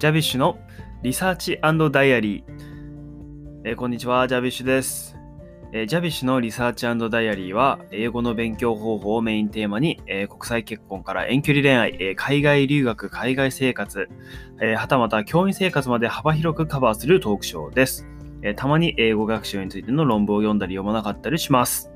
[0.00, 0.58] ジャビッシュの
[1.02, 2.44] リサーチダイアリー、
[3.64, 5.14] えーこんにちは、ジャビッシュです、
[5.74, 14.08] えージャビッシュのリサーチダイアリーは、英語の勉強方法をメインテーマに、えー国際結婚から遠距離恋愛、え海外留学、海外生活、
[14.62, 18.08] えはたまた教員生活まで幅広くカバーするトークショーです。
[18.40, 21.90] えたまに英語学習についての論文を読んだり読まなかったりします。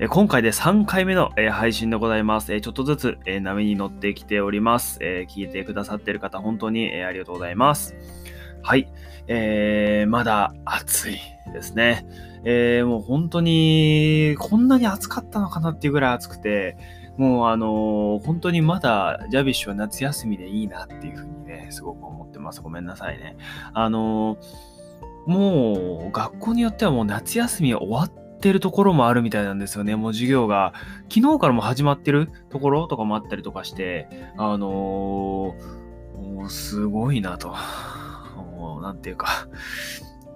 [0.00, 2.60] 今回で3回目の、配信でございます。
[2.60, 4.98] ちょっとずつ、波に乗ってきております。
[5.00, 7.94] え聞いてくださっている方、本当に、ありがとうございます。
[8.62, 8.90] はい。
[9.28, 11.18] えーまだ暑い
[11.52, 12.06] ですね。
[12.44, 16.76] えーもう本当に、こんなに暑かったのかなっていうぐらい暑くて、
[17.16, 22.60] もうあのー本当にまだジャビッシュは夏休みでいいなっていうふうにね、すごく思ってます。
[22.62, 23.36] ごめんなさいね。
[23.72, 24.38] あのー
[25.26, 29.96] もう学校によってはもう夏休み終わってるところもあるみたいなんですよね。
[29.96, 30.72] もう授業が
[31.12, 37.54] 昨日からも始まってるところとかもあったりとかして、あのーすごいなと。
[38.56, 39.48] もうなんていうか、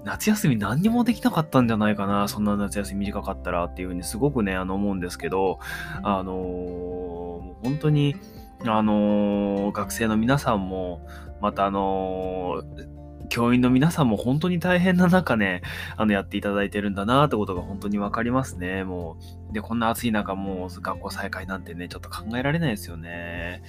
[0.04, 5.58] 夏休み何にもできなかったんじゃないかな、そんな夏休み短かったらっていうふうにすごくね、あの思うんですけど、
[6.02, 8.16] あのーもう本当に、
[8.64, 11.06] あのー学生の皆さんも、
[11.40, 12.97] またあのー
[13.28, 15.62] 教員の皆さんも本当に大変な中ね、
[15.96, 18.84] あの、やっていただいてるんだなってことが本当にわかりますね。
[18.84, 19.16] も
[19.50, 23.62] う、で、こんな暑い中、もう学校再開なんてね、ちょっと考えられないですよね。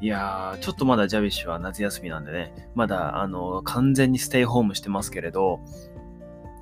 [0.00, 5.60] いやー、ちょっとまだジャビッシュは夏休みなんでね、まだ、あの、完全にステイホームしてますけれど、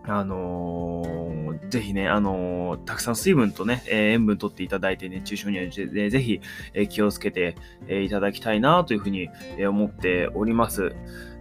[0.09, 6.41] あのーぜひね、あのーたくさん水分とね、えー塩分取っていただいて熱中症にはぜぜひ、
[6.75, 7.57] えー気をつけて、
[7.87, 10.95] えーいただきたいなというふうに、えー思っております。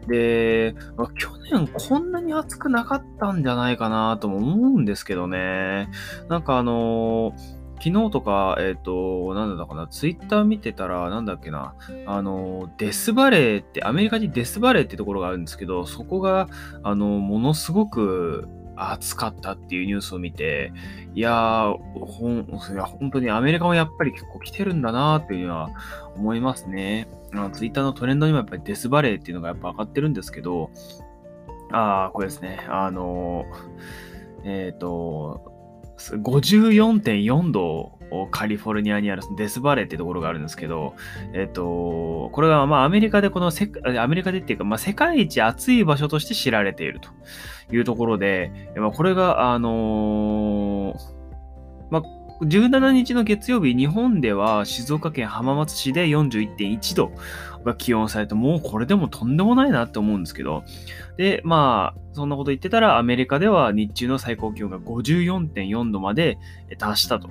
[0.07, 5.89] で、まあ去年こんなに暑くなかったんじゃないかなとも思うんですけどね。
[6.29, 7.33] なんかあの
[7.79, 11.75] 昨日とか、えっ、と、なんだったかな、ツイッター見てたら、なんだっけな、
[12.07, 16.47] あの、デスバレーって、アメリカにデスバレーってところがあるんですけど、そこが、
[16.81, 20.71] あの、ものすごく暑かったっていうニュースを見て、
[21.15, 25.69] いやー、ほん、いや本当にアメリカもやっぱり結構来てるんだなーっていうのは
[26.15, 27.07] 思いますね。
[27.53, 30.71] ツイッターのトレンドにもやっぱりデスバレーっていうのがやっぱ上がってるんですけど、
[31.71, 33.45] あー、これですね、あの、
[34.43, 35.53] えっ、と、
[35.97, 37.96] 54.4度
[38.31, 40.95] カリフォルニアにあるデスバレーってところがあるんですけど、
[41.33, 47.09] えっ、と、これがまあアメリカでこのせアメリカでっていうか、まあ、世界一暑い場所として知られていると
[47.75, 51.17] いうところで、まあ、これが、あのー
[51.89, 52.03] まあ、
[52.43, 57.11] 17日の月曜日、日本では静岡県浜松市で41.1度
[57.63, 60.63] が気温されて、もうこれでもとんでもないなって思うんですけど、
[61.17, 66.37] で、まあ、そんなこと言ってたら、アメリカでは日中の最高気温が54.4度まで
[66.77, 67.29] 達したと。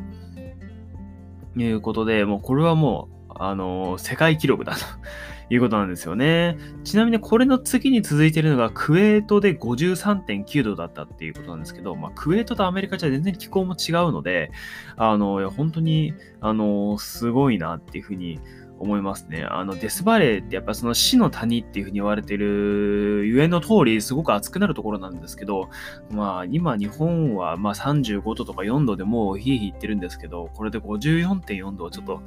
[1.63, 4.79] いうことで、もうこれはもう、あの世界記録だと
[5.55, 6.57] いうことなんですよね。
[6.85, 14.51] ちなみにこれの次に続いているのがクウェートで53.9度だったっていうことなんですけど、まあ、クウェートとアメリカじゃ全然気候も違うので、
[14.97, 18.41] あの、本当に、あの、すごいなっていうふうに
[18.79, 19.45] 思いますね。
[19.49, 25.71] あの、デスバレーってやっぱその死の谷っていうふうに言われてるゆえの通り、すごく暑くなるところなんですけど、
[26.11, 32.23] まあ、今日本はまあ35度とか4度でもうヒーヒー言ってるんですけど、これで54.4度はちょっと、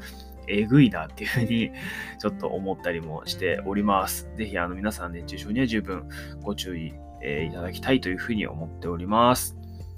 [0.51, 1.69] えぐいなっていうふうに
[2.17, 4.31] ちょっと思ったりもしております。
[4.35, 6.09] ぜひあの皆さん熱中症には十分
[6.41, 9.55] ご注意、えーいただきたいというふうに思っております。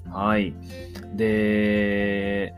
[0.09, 0.53] はい。
[1.15, 2.53] で、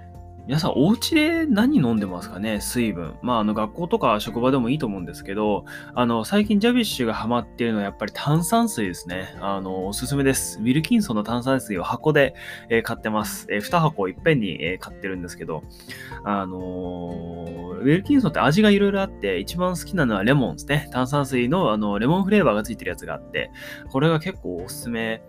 [0.46, 2.59] 皆さんお家で何飲んでますかね？
[2.59, 3.16] 水分。
[3.22, 5.64] まああの学校とか職場でもいいと思うんですけど、
[5.96, 9.38] あの最近ジャビッシュがハマっているのはやっぱり炭酸水ですね。
[9.40, 10.59] あのおすすめです。
[10.59, 12.36] ウィルキンソンの炭酸水を箱で、
[12.70, 13.48] えー買ってます。
[13.50, 15.64] え2箱いっぺんに、えー買ってるんですけど、
[16.26, 20.90] あのーウェルキンソンって味がいろいろあって、一番好きなのはレモンですね。
[20.92, 23.50] 炭酸水のあのレモンフレーバーがついてるやつがあって、
[23.90, 25.22] これが結構おすすめ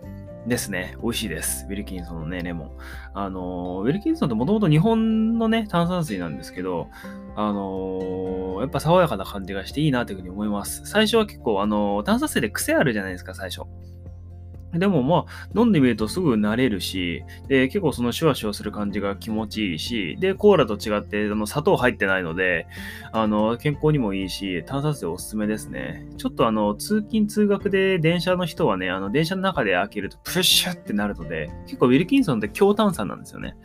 [0.47, 0.95] ですね。
[1.01, 1.65] 美味しいです。
[1.67, 2.71] ウィルキンソンのね、レモン。
[3.13, 6.89] あのウィルキンソンってもともと日本のね、炭酸水なんですけど、
[7.35, 10.85] あのやっぱ爽やかな感じがしていいなというふうに思います。
[10.85, 13.63] 最初は結構、あの炭酸水で癖あるじゃないですか、最初。
[14.79, 22.67] でもまあ、飲んでみるとすぐ慣れるし、で、結構そのシュワシュワする感じが気持ちいいし、で、コーラと違って、あの、砂糖入ってないので、
[23.11, 26.05] あの、健康にもいいし、炭酸水おすすめですね。
[26.17, 33.55] ちょっとあの、通勤通学で電車の人はね、あの、電車の中で開けるとプッシュってなるので、結構ウィルキンソンって強炭酸なんですよね。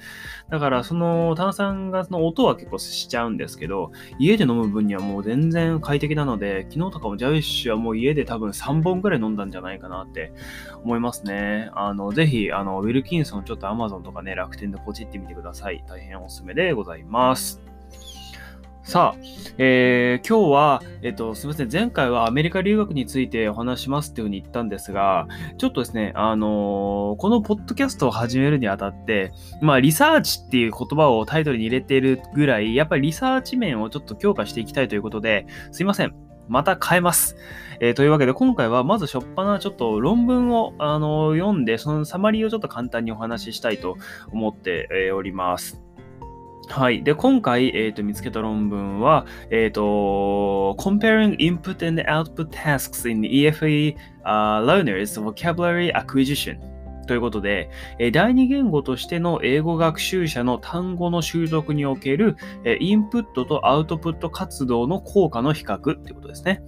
[0.50, 10.32] だから、その炭酸ガスの音は結構しちゃうんですけど、家で飲む分にはもう全然快適なので、昨日とかもジャウィッシュはもう家で多分3本ぐらい飲んだんじゃないかなって
[10.82, 11.70] 思いますね。
[11.74, 15.84] あの、ぜひ、あの、ウィルキンソンちょっとアマゾンとかね、楽天でポチってみてください。
[15.88, 17.69] 大変おすすめでございます。
[18.82, 19.20] さあ、
[19.58, 21.68] えー、今日は、えっ、と、すみません。
[21.70, 25.28] 前回はアメリカ留学についてお話しますっていうふうに言ったんですが、
[25.58, 36.14] ちょっとですね、あのー、このポッドキャストを始めるにあたって、まあ、リサーチっていう言葉をタイトルに入れているぐらい、やっぱりリサーチ面をちょっと強化していきたいということで、すいません。
[36.48, 37.36] また変えます。
[37.80, 43.96] えー、というわけで、今回はまず初っ端ちょっと論文を、あの、読んで、そのサマリーをちょっと簡単にお話ししたいと
[44.32, 45.80] 思って、えー、おります。
[46.70, 47.02] はい。
[47.02, 56.69] で、今回、えーと、見つけた論文は、えっ、ー、と、Comparing Input and Output Tasks in EFE、uh, Learners Vocabulary Acquisition
[57.10, 66.62] ということで、え第二言語としての英語学習者の単語の習得における、えインプットとアウトプット活動の効果の比較ということですね。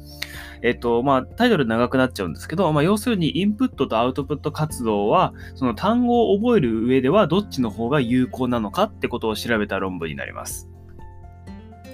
[0.60, 10.71] えっと、まあ、タイトル長くなっちゃうんですけど、まあ、要するにインプットとアウトプット活動は、その単語を覚える上ではどっちの方が有効なのかってことを調べた論文になります。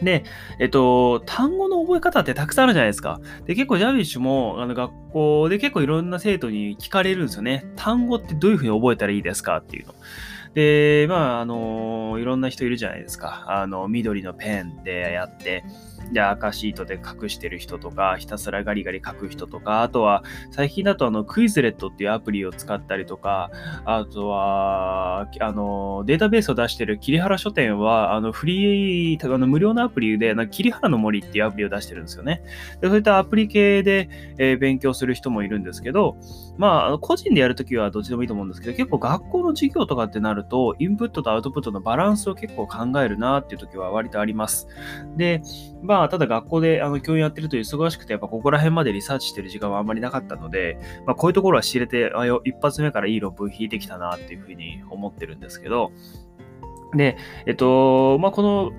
[0.03, 0.25] で、
[0.59, 3.21] えっと、単語の覚え方ってたくさんあるじゃないですか。
[3.47, 7.67] で、結構ジャビッシュもあの学校で結構いろんな生徒に聞かれるんですよね。
[7.77, 9.95] 単語ってどういうふうに覚えたらいいですかっていうの。
[10.55, 13.45] で、まあ、あの、いろんな人いるじゃないですか。
[13.49, 15.65] あの、緑のペンでやって、
[16.13, 23.51] で、赤シートで隠してる人とか、ひたすらガリガリ書く人とか、あとは、最近だとあの、クイズレットっていうアプリを使ったりとか、
[23.85, 32.43] あとは、あの、データベースを出してる桐原書店は、あの、フリー、あの無料のアプリで、な桐原の森っていうアプリを出してるんですよね。
[32.81, 34.09] でそういったアプリ系で、
[34.39, 36.17] えー、勉強する人もいるんですけど、
[36.57, 44.69] まあ、個人でやるときはどっちでもいいと思うんですけど、結構学校の授業とかってなると、インプットとアウトプットのバランスを結構考えるなっていうときは割とあります。
[45.17, 45.43] で、
[45.89, 55.93] まあ、ただ学校であの教員やってると忙しくて、やっぱここら辺までリサーチしてる時間はあんまりなかったので、まあ、こういうところは知れて、あよ一発目からいい論文引いてきたなっていうふうに思ってるんですけど、
[56.95, 58.71] で、えっと、まあ、この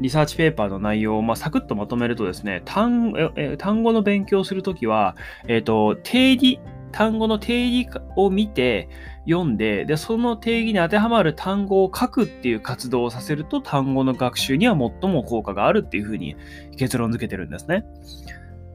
[0.00, 3.12] リサーチペーパーの内容を、まあ、サクッとまとめるとですね、単
[3.58, 5.16] 単語の勉強をするときは、
[5.48, 6.60] えっと、定義、
[6.92, 8.88] 単語の定義を見て、
[9.28, 16.36] 読んで、で、その定義に当てはまる単語を書くっていう活動をさせると、単語の学習には最も効果があるっていうふうに
[16.76, 17.84] 結論付けてるんですね。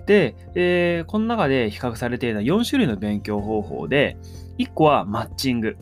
[0.05, 4.17] で、えー、この中で比較されているのは4種類の勉強方法で、
[4.57, 5.77] 1個はマッチング。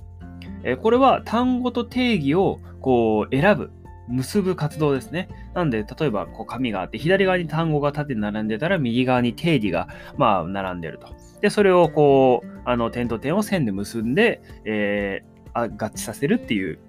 [0.82, 3.72] これは単語と定義をこう選ぶ。
[4.08, 5.30] 結ぶ活動ですね。
[5.54, 9.88] なんで、例えば、こう紙があって、左側に単語が縦に並んでたら、右側に定義が、
[10.18, 11.08] まあ、並んでると。
[11.42, 16.80] で、それをこう、あの、点と点を線で結んで、えー、合致させるっていう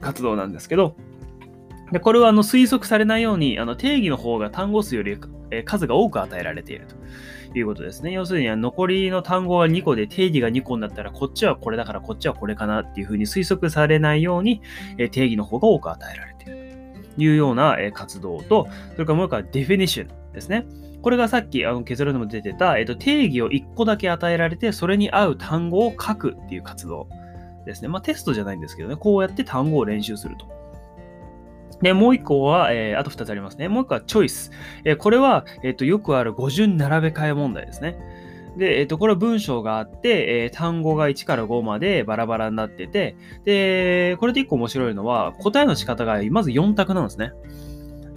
[0.00, 0.96] 活動なんですけど、
[1.92, 5.18] でこれはあの推測されないように、あの定義の方が単語数より
[5.64, 8.12] 数が多く与えられているということですね。
[8.12, 14.62] 要するに残りの単語が2個で定義が2個になったら、こっちはこれだからこっちはこれかなっていうふうに推測されないように、
[15.10, 16.31] 定義の方が多く与えられる
[17.16, 20.66] いうような活動と、それからもう一個は definition ですね。
[21.02, 27.08] これがさっきあの結論でも出てた、えっと、定義を1個だけ与えられて、それに合う単語を書くっていう活動
[27.66, 27.88] ですね。
[27.88, 30.46] まあテストじゃないんですけどね、こうやって単語を練習すると。
[31.82, 33.68] で、もう一個は、えー、あと二つありますね。
[33.68, 34.52] もう一個はチョイス。
[34.84, 37.98] えー、これは、えっ、と、よくある語順並べ替え問題ですね。
[38.56, 47.32] で、えっ、と、これは文章があって、え単語が1から5までバラバラになってて、で、これで一個面白いのは、答えの仕方がまず4択なんですね。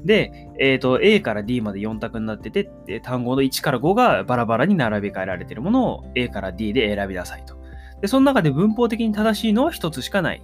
[0.03, 2.69] で、えっ、ー、と、A から D まで4択になってて、
[3.01, 7.55] 単語の1から5がバラバラに並び替えられているものを A から D で選びなさいと。
[8.01, 10.43] で、その中で文法的に正しいのは1つしかない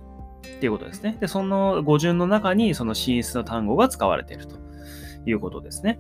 [0.58, 1.18] っていうことですね。
[1.20, 4.56] で、その語順の中にその進出の単語が使われていると
[5.26, 6.00] いうことですね。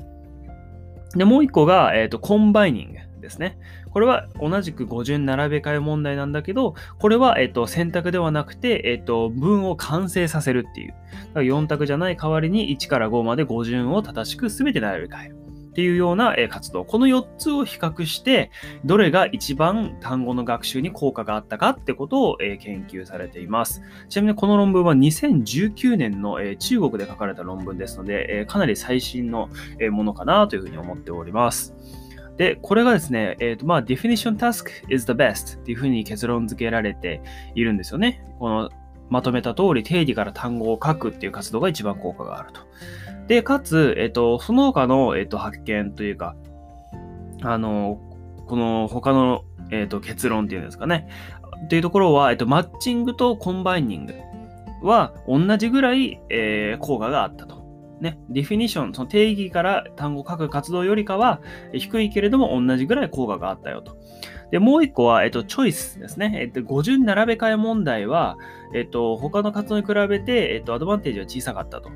[1.13, 3.11] で、もう1個が、えっ、ー、と、コンバイニング。
[3.21, 3.57] ですね。
[3.91, 10.95] これは同じく語順並べ替え問題なんだけど、これは、えっと、選択ではなくて、えっと、文を完成させるっていう。
[11.35, 15.37] 4択じゃない代わりに1から5まで語順を正しく全て並べ替える。
[15.71, 16.83] っていうような活動。
[16.83, 18.51] この4つを比較して、
[18.83, 23.81] どれが一番単語の学習に効果があったかってことを研究されています。
[24.09, 29.47] ちなみにこの論文は2019年の中国で書かれた論文ですので、かなり最新の
[29.91, 31.73] ものかなというふうに思っております。
[32.37, 37.21] で、これがですね、えっ、ー、と、まあ、definition task is the best っていうふうに結論付けられて
[37.55, 38.25] いるんですよね。
[38.39, 38.69] この
[39.09, 42.61] まとめた通り定義から単語を書くっていう活動が一番効果があると。
[43.27, 46.35] で、かつ、えっ、ー、と、その他の、えっ、ー、と、発見というか、
[47.43, 47.99] あの、
[48.47, 51.07] この他の、えっ、と、結論っていうんですかね。
[51.65, 54.13] っていうところは、えっ、と、マッチングとコンバイニング
[54.81, 57.60] は同じぐらい、え効果があったと。
[58.01, 61.39] ね、ディフィニション、その定義から単語を書く活動よりかは
[61.71, 63.95] 低いけれども同じぐらい効果があったよと。
[64.49, 66.33] で、もう一個は、えっと、チョイスですね。
[66.41, 68.37] えっと、語順並べ替え問題は、
[68.73, 71.91] えっと、他の活動に比べて、えっと、アドバンテージは小さかったと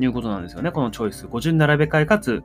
[0.00, 0.70] いうことなんですよね。
[0.70, 1.26] このチョイス。
[1.26, 2.42] 5順並べ替えかつ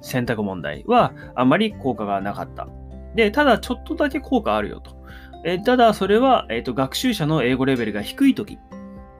[0.00, 2.68] 選択問題はあまり効果がなかった。
[3.16, 5.00] で、ただちょっとだけ効果あるよと。
[5.44, 8.58] えただそれは、えーと、学習者の英語レベルが低いとき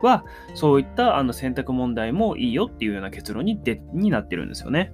[0.06, 4.92] は、そういったあの選択問題もいいよっていうような結論にでになってるんですよね。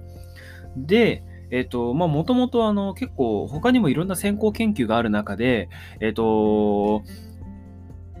[0.75, 5.69] で、えっ、ー、と、まあ、もともとあの、結構他にもいろんな先行研究がある中で、
[6.01, 7.03] えっ、ー、と、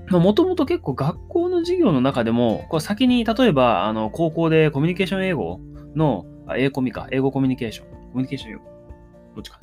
[0.09, 5.59] もともと結構学校の授業の中でも、こう先に例えば、あの、高校でコミュニケーション英語
[5.95, 8.61] の、あ英コミか、英語コミュニケーション、コミュニケーション英語、
[9.35, 9.59] どっちか。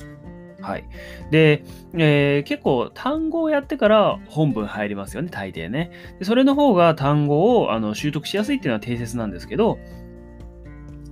[0.65, 0.85] はい。
[1.29, 5.91] で、えー、結構単語をやってから本文入りますよね、大抵ね。
[6.17, 9.77] でそれの方が単語をあの習得しやすいっていうのは定説なんですけど、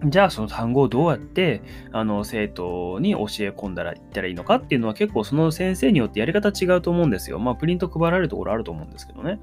[0.06, 7.38] じゃあその単語をどうやってあの生徒に教え込んだらいったらいいのかっていうのは結構その先生によってやり方違うと思うんですよ。
[7.38, 9.40] まあプリント配られるところあると思うんですけどね。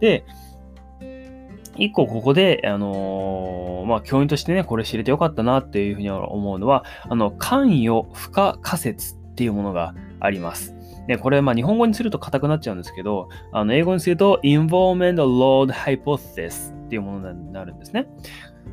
[0.00, 0.24] で、
[1.76, 10.76] 一個ここで、あのー、まあ教員としてね、これ知れてよかったなっていうふうに思うのは、あの、関与不可仮説っていうものがあります。
[11.06, 18.06] で、これ、まあ、日本語にすると硬くなっちゃうんですけど、あの英語にすると、Involvement Load Hypothesis っていうものになるんですね。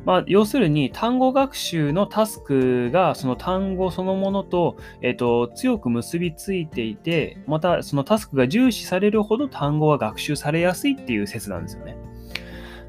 [0.04, 11.96] まあ、要するに単語学習のタスクがその単語そのものと,、えーと、強く結びついていてまたそのタスクが重視されるほど単語は学習されやすいっていう説なんですよね。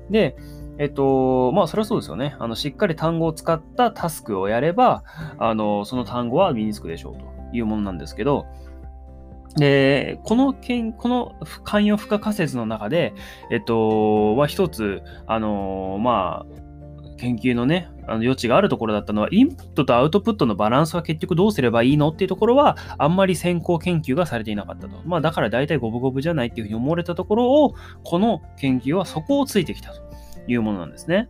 [0.09, 0.35] で、
[0.77, 2.35] えっと、まあ、それはそうですよね。
[2.39, 5.03] あの、しっかり単語を使ったタスクをやれば、
[5.37, 8.45] あの、その単語は身につくでしょうというものなんですけど、
[9.57, 13.13] で、この件、この関与負荷仮説の中で、
[13.49, 16.59] えっと、は一つ、あの、まあ、
[17.17, 25.01] 研究のね、あの余地があるところだったのは、インプットとアウトプットのバランスは結局どうすればいいのっていうところは、あんまり先行研究がされていなかったと。
[25.05, 30.01] まあ、だから大体五分五分じゃないっていうふうに思われたところを、この研究はそこをついてきたと
[30.47, 31.29] いうものなんですね。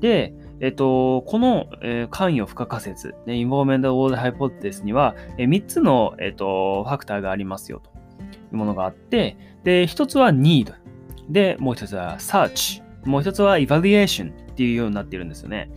[0.00, 10.74] で、えっと、この、えー、関与不可仮説、ね、インボーメント・オール・ハイポテスには、えー、3つの、えっと、ファクターがありますよというものがあって、で、1つは need。
[11.28, 12.82] で、もう1つは search。
[13.04, 15.70] もう1つは evaluation っていうようになっているんですよね。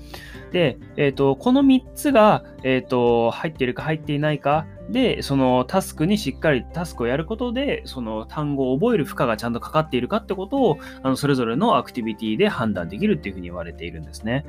[0.52, 14.46] で、えっ、と、この3つが、えっ、と、入っているか入っていないかで、そのタスクにしっかりタスクをやることで、その単語を覚える負荷がちゃんとかかっているかってことを、あのそれぞれのアクティビティで判断できるっていうふうに言われているんですね。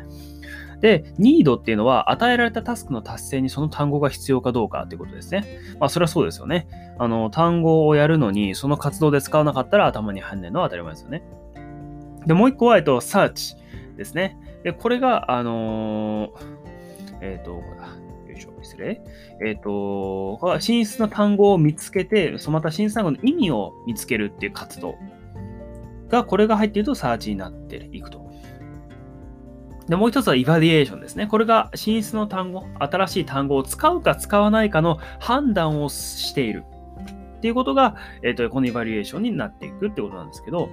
[0.80, 5.46] で、ニードっていうのは、与えられたタスクの達成にその単語が必要かどうかっていうことですね。
[5.80, 6.66] まあ、それはそうですよね。
[6.98, 11.22] あの、単語をやるのに、その活動で使わなかったら頭に入んないのは当たり前ですよね。
[12.26, 13.56] で、もう一個は、えっと、search
[13.96, 14.36] ですね。
[14.62, 16.30] で、これが、あのー、
[17.20, 19.00] えっ、ー、と、ょ、失礼。
[19.46, 24.96] えっ、ー、と、これは進出の単語を見つけて、そのまた進出単語の意味を見つけるっていう活動
[26.08, 28.24] が、これが入っているとサーチになっていくと。
[29.88, 31.26] で、もう一つはイバリエーションですね。
[31.26, 36.64] これが進出の単語、新しい単語を使うか使わないかの判断をしている。
[37.36, 40.70] っていうことが、えっ、ー、と、このイバリエーションになっていくってことなんですけど、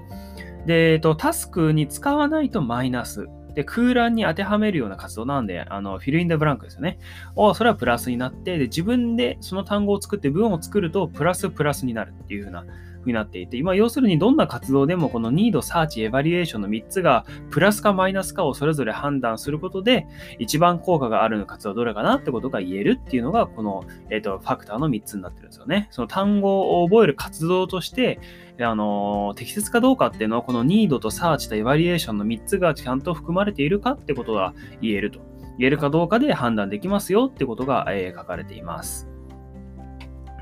[0.66, 3.28] で、えっ、ー、と、タスクに使わないとマイナス。
[3.56, 7.00] で、空欄に当てはめるような活動なんで、あの、フィルインダブランクですよね。
[7.36, 12.66] を、それはプラスになって、で、自分でその単語を作って文を作ると、プラスプラスになるっていう風な
[13.06, 20.08] になっていて、今、要するにどんな活動でもこの Need、Search、Evaluation の3つがプラスかマイナスかをそれぞれ判断することで、
[20.40, 25.88] 一番効果がある活動どれかなってことが言えるっていうのが、この、えーと、ファクターの3つになってるんですよね。
[25.92, 28.20] その単語を覚える活動として、
[28.60, 35.20] あの適切かどうかっていうのは、この Need と Search と Evaluation の3つがちゃんと含まれているかってことが言えると。
[35.58, 39.08] 言えるかどうかで判断できますよってことが、えー、書かれています。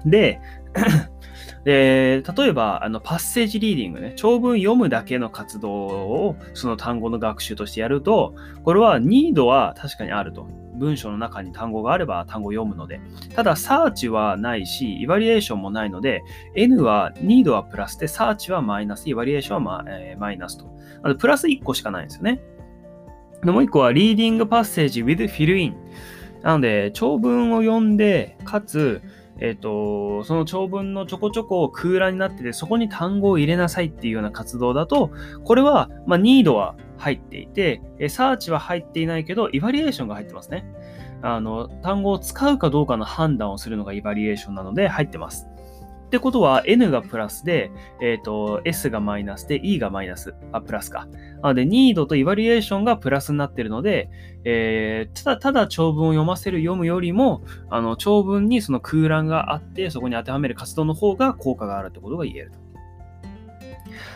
[0.06, 0.40] で、
[1.70, 8.34] で、例えば、あの、パッセージリーディングね、長文読むだけの活動を、その単語の学習としてやると、
[8.64, 10.48] これはニードは確かにあると。
[10.74, 13.02] 文章の中に単語があれば単語を読むので。
[13.36, 16.24] ただ、サーチはないし、イバリエーションもないので、
[16.56, 20.66] N は、ニードはプラスで、サーチはマイナス、イバリエーションはマ,、えー、マイナスと。
[21.04, 22.42] あのプラス1個しかないんですよね。
[23.44, 25.76] でもう1個は、リーディングパッセージ with fill in。
[26.42, 29.04] なので、長文を読んで、かつ、
[29.42, 35.12] えっ、ー、と、その長文のちょこちょこ空欄になってて、そこに単語を入れなさいっていうような活動だと、
[35.44, 40.66] これは、まあ、ニードは入っていて、サーチは入っていないけど、イバリエーションが入ってますね。
[41.22, 45.49] あの、単語を使うかどうかの判断をするのがイバリエーションなので入ってます。
[46.10, 47.70] ってことは N がプラスで、
[48.02, 51.06] えっ、ー、と、S がマイナスで E がマイナス、あ、プラスか。
[51.44, 54.10] なので、ニードとイバリエーションがプラスになっているので、
[54.44, 62.58] えー、ただただ長文を読ませる読むよりも、あの、長文にその空欄があって、そこに当てはめる活動の方が効果があるってことが言えると。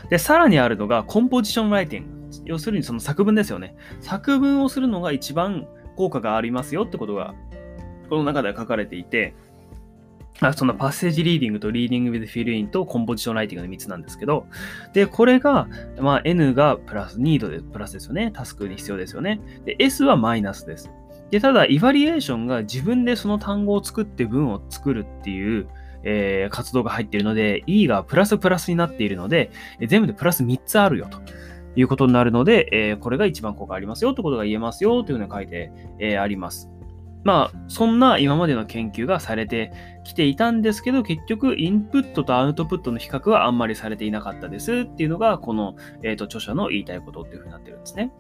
[0.09, 2.23] で、さらにあるのが、コンポジションライティング。
[2.45, 3.75] 要するにその作文ですよね。
[4.01, 7.35] 作文をするのが一番効果がありますよってことが、
[8.09, 9.35] この中では書かれていて、
[10.41, 14.47] あそのパッセージリーディングとリーディング with フィルインとコンポジションライティングの3つなんですけど、
[14.93, 15.67] で、これが、
[15.99, 18.31] まあ、N がプラス、ニードでプラスですよね。
[18.33, 19.39] タスクに必要ですよね。
[19.65, 20.91] で、S はマイナスです。
[21.31, 25.67] で、ただ、イバリエーションが自分でその単語を作って文を作るっていう、
[26.03, 29.51] えー、活動が入っているので、E がプラスプラスになっているので、
[29.87, 31.21] 全部でプラス3つあるよと。
[31.75, 36.69] いうことになるので、えー、これが一番効果ありますよってことが言えますよというふうに書いて、えー、あります。
[37.23, 39.71] まあ、そんな今までの研究がされて
[40.03, 48.11] きていたんですけど、結局、インプットとアウトプットの比較はあんまりされていなかったですっていうのが、この、えーと、著者の言いたいことっていうふうになってるんですね。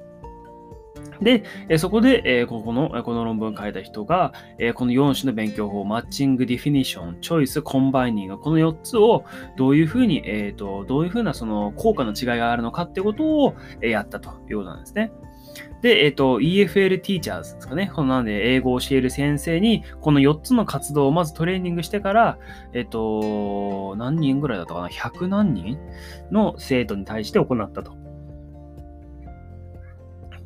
[1.21, 1.43] で、
[1.77, 4.33] そこで、ここの、この論文を書いた人が、
[4.75, 9.23] この4種の勉強法、マッチング、ディフィニッション、チョイス、コンバイニング、この4つを
[9.57, 15.11] どういうふうに、えっ、ー、と、どういうふうなその効果の違いがあるのかってことをやったということなんですね。
[15.83, 17.91] で、えっ、ー、と、EFL Teachers ですかね。
[17.93, 22.37] このなんで、英語を教える先生に、この4つの活動をまずトレーニングしてから、
[22.71, 25.77] えっ、ー、と、何人ぐらいだったかな ?100 何人
[26.31, 27.97] の生徒に対して行ったと。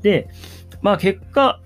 [0.01, 0.27] で、
[0.81, 1.61] まあ結果、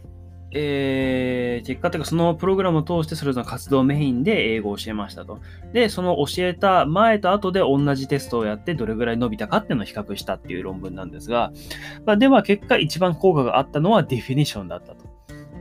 [0.54, 5.40] えー、結果というかそのプログラムを通してそれぞれの活動メインで英語を教えましたと。
[5.74, 11.52] で、その教えた前と後で同じテストをやってどれぐらい伸びたかっていうのを比較したっていう論文なんですが、
[12.06, 15.12] まあ、では結果一番効果があったのはディフィニションだったと。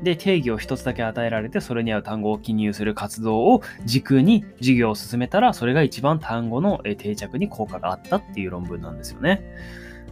[0.02, 9.42] で、定義を一つだけ与えられて、それに合う単語を記入する活動を軸に授業を進めたら、それが一番単語の定着に効果があったっていう論文なんですよね。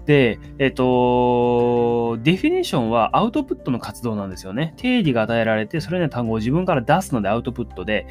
[0.09, 4.73] で、えっ、と、ディフィニッションはアウトプットの活動なんですよね。
[4.79, 8.07] 定義が与えられて、それの単語を自分から出すのでアウトプットで、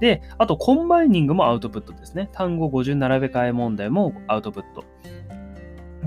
[0.00, 2.28] で、あとコンバイニングもアウトプットですね。
[2.32, 4.82] 単語50並べ替え問題もアウトプット。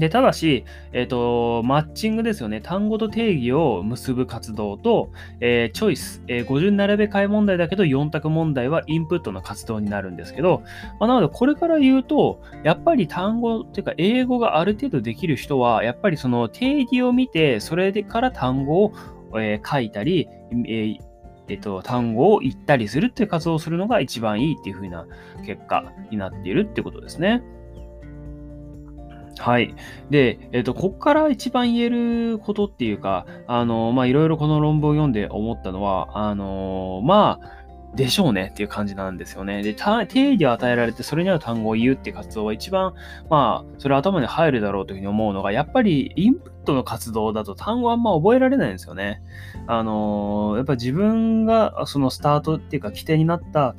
[0.02, 2.60] で、ただし、えっ、ー、と、マッチングですよね。
[2.60, 10.64] 単語と定義を結ぶ活動と、えー、チョイス、えー、50並べ替え問題だけど4択問題はインプットの活動になるんですけど、
[11.00, 18.94] まあ、なのでこれから言うと、やっぱり単語っていうか英語がある程度できる人は、やっぱりその定義を見て、それでから単語を、
[19.36, 20.28] えー、書いたり、
[20.68, 20.98] え
[21.48, 25.06] えっと、単語を言ったりするっていう活動をするのが一番いいっていう風な
[25.46, 27.44] 結果になっているってことですね。
[29.42, 29.74] はい。
[30.12, 37.62] で、えっ、と、ここから一番言えることっていうか、あの、ま、いろいろこの論文を読んで思ったのは、あの、まあ、
[37.96, 39.64] でしょうねっていう感じなんですよね。
[39.64, 42.94] で、定義を与えられて、それに合う単語を言うっていう活動は一番、
[43.30, 49.22] まあ、それ頭に入るだろうというふうに思うのが、やっぱりインプットの活動だと単語あんま覚えられないんですよね。
[49.68, 53.76] あのやっぱ自分がそのスタートっていうか起点になった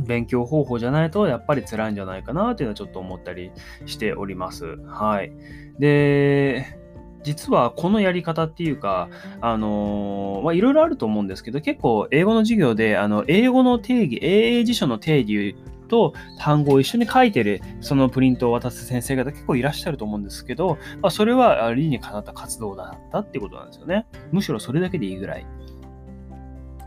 [0.00, 3.50] 勉強方法じゃないとやっぱり辛いんじゃないかなっていうのはちょっと思ったり
[3.86, 4.76] しております。
[4.86, 5.32] はい。
[5.78, 6.78] で、
[7.24, 9.08] 実はこのやり方っていうか、
[9.40, 15.56] あのま、いろいろあると思うんですけど、結構英語の授業で、あの、英語の定義、英英辞書の定義
[15.88, 24.06] と単語を一緒に書いてる、そのプリントを渡す先生方結構いらっしゃると思うんですけど、まあ、それは理にかなった活動だったってことなんですよね。
[24.30, 25.46] むしろそれだけでいいぐらい。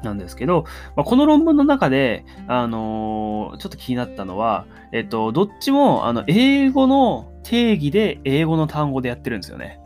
[0.04, 9.80] なんですけど、まあ、この論文の中で、あのー、ちょっと気になったのは、えっと、どっちも、あの、英語の定義で英語の単語でやってるんですよね。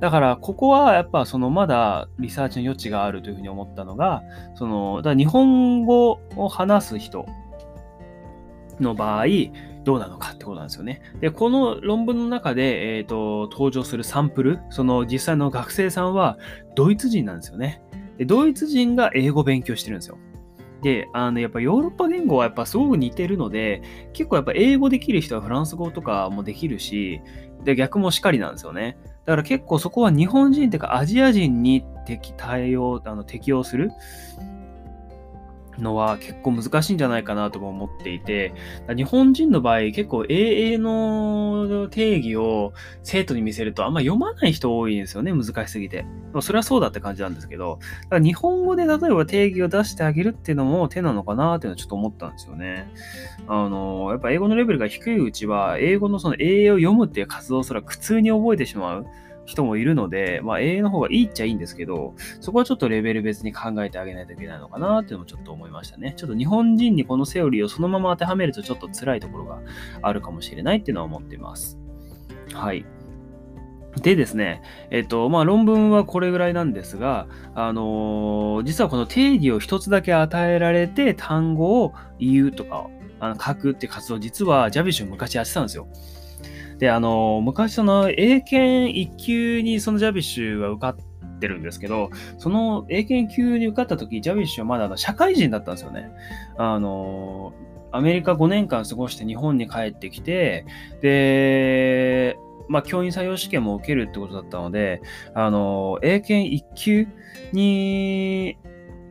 [0.00, 4.22] だから、ここはやっぱ、その、まだリサーチの余地があるというふうに思ったのが、
[4.54, 7.26] その、だ日本語を話す人
[8.80, 9.26] の場合、
[9.84, 11.02] どうなのかってことなんですよね。
[11.20, 16.38] で、この論文の中で、えっ、ー、と、登場するサンプル、その実際の学生さんは
[16.74, 17.82] ドイツ人なんですよね。
[18.18, 20.18] で、ドイツ人が英語勉強してるんですよ。
[20.82, 27.20] で、あの、やっぱヨーロッパ言語はやっぱすごく似てるので、結構やっぱ英語できる人はフランス語とかもできるし、
[27.64, 28.96] で、逆もしかりなんですよね。
[29.24, 33.92] だから結構そこは日本人っていうかアジア人に適対応、あの適用する
[35.78, 38.52] のは結構難しいんじゃないかなとも思っていて、
[38.94, 46.04] 日本人の場合結構英英の定義を生徒に見せるとあんま読まない人多いんですよね、難しすぎて。
[46.40, 52.88] それはそうだって感じなんですけど、だから日本語で例えば定義を出してあげるっていうのも手なのかなっていうのはちょっと思ったんですよね。
[53.46, 59.06] あの、やっぱ英語のレベルが低いうちは、英語のその英英を読むっていう活動すら苦痛に覚えてしまう。
[59.44, 66.14] 人もいるので、まあ、英英の方がいいっちゃいいんですけど、そこはちょっとレベル別に考えてあげないといけないのかなっていうのもちょっと思いましたね。
[66.16, 69.60] ちょっと日本人にこのセオリーをそのまま当てはめるとちょっと辛いところが
[70.02, 71.78] あるかもしれないっていうのは思っています。
[72.52, 72.84] はい。
[74.00, 82.86] でですね、えっと、まあ、論文はこれぐらいなんですが、あのー、実はこの定義を一つだけ与えられて単語を言うとか、
[83.20, 85.88] あの書くって活動、実はジャビッシュ昔やってたんですよ。
[86.82, 96.10] で、あの、昔その英検1級にそのジャビッシュは受かってるんですけど、その英検級に受かった時、ジャビッシュはまだ社会人だったんですよね。
[96.58, 97.52] あの、
[97.92, 100.66] アメリカ5年間過ごして日本に帰ってきて、
[101.00, 102.36] で、
[102.68, 105.02] まあ、教員採用試験も受けるってことだったので、
[105.36, 107.06] あの、英検1級
[107.52, 108.58] に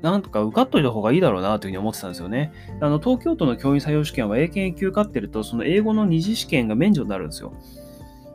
[0.01, 2.51] なんとか受かっといた方がいいだろうなというふうに思ってたんですよね。
[2.79, 7.53] あの、東京都の教員採用試験は英検1級受かってると、その英語の二次試験が免除になるんですよ。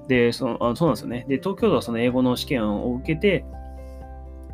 [0.09, 1.27] で、そのあそうなんですよね。
[1.29, 3.45] で、東京都はその英語の試験を受けて、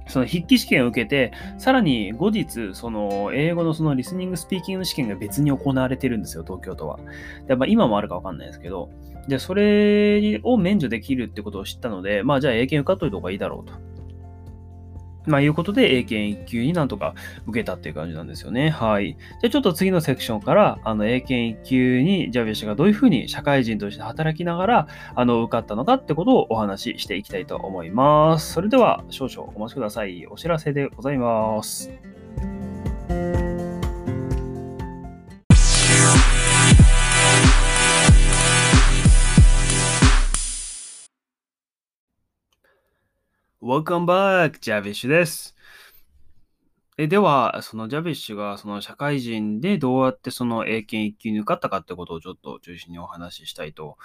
[0.09, 6.98] その筆記試験を受けて、さらに後日、その英語のそのリスニングスピーキングの試験が別に行われてるんですよ、東京都は。
[7.46, 8.90] でまあ、今もあるかわかんないですけど、
[9.29, 13.92] で、それを免除できるってことを知ったので、まあじゃあ英検受かっといた方がいいだろうと。
[15.27, 17.15] まあ、いうことで、英検1級になんとか
[17.47, 18.71] 受けたっていう感じなんですよね。
[18.71, 19.17] はい。
[19.41, 28.53] じゃあちょっと次のセクションから、あの、英検1級にジャビッシュがどういうふうに社会人として働きながら、あの、受かったのかってことをお話ししていきたいと思います。
[28.53, 30.27] それでは、少々お待ちください。
[30.27, 32.22] お知らせでございます。
[43.62, 44.59] Welcome back!
[44.59, 45.55] ジャビッシュです。
[46.98, 53.98] えでは、そのジャビッシュがその社会人でどうやってその英検1級に受かったかってことをちょっと中心にお話ししたいと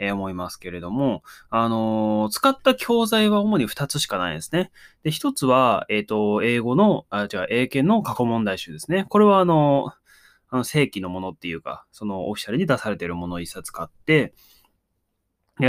[0.00, 4.72] 思いますけれども、あのー、使った教材は主に2つしかないですね。
[5.04, 9.06] で、1つは、えっ、ー、と、英語の、あ、違う、英検の過去問題集ですね。
[9.08, 9.92] これはあの、
[10.48, 14.34] あの正規のものっていうか、そのオフィシャルに出されているものを1冊買って、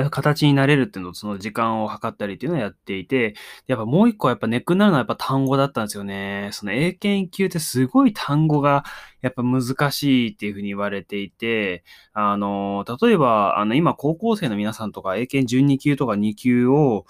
[0.10, 3.36] 形になれるっていうのと、その時間を計ったりっていうのをやっていて、
[3.67, 6.50] やっぱもう一個やっぱネックになるのはやっぱ単語だったんですよね。
[6.54, 8.84] その英検級ってすごい単語が
[9.21, 17.06] やっぱ難しいっていうふうに言われていて、あの、例えば、あの、今高校生の皆さんとか英検12級とか2級を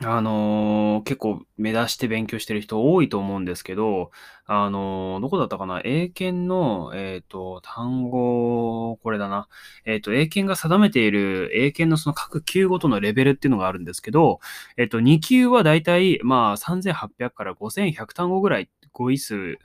[0.00, 4.12] あのー、結構目指して勉強してる人多いと思うんですけど、
[4.46, 5.80] あのー、どこだったかな？
[5.84, 9.48] 英検の、えっ、と、単語、これだな。
[9.84, 14.38] えっ、と、英検が定めている英検のその各級ごとのレベルっていうのがあるんですけど、
[14.76, 19.58] えっ、と、2級はだいたい、まあ、3800から5100単語ぐらい語彙数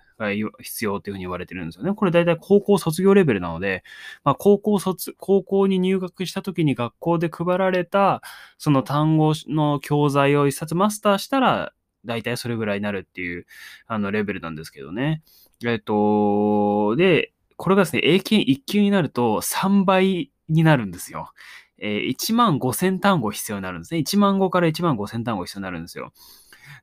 [0.62, 1.93] 必要っていうふうに言われてるんですよね。
[1.93, 3.84] これ大体高校卒業レベルなので、
[4.23, 8.21] まあ、高校卒、高校に入学した時に学校で配られた、
[8.58, 11.73] その単語の教材を一冊マスターしたら、
[12.06, 13.45] 大体それぐらいになるっていう、
[13.88, 15.23] あの、レベルなんですけどね。
[15.65, 21.32] えっと、で、これがですね、英検1級になると3倍になるんですよ。
[21.78, 23.99] えー、1万5000単語必要になるんですね。
[23.99, 26.13] 1万語から1万5000単語必要になるんですよ。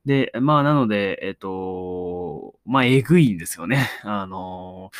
[0.06, 3.88] で、まあ、なので、えっと、まあ、えぐいんですよね。
[4.02, 4.90] あの、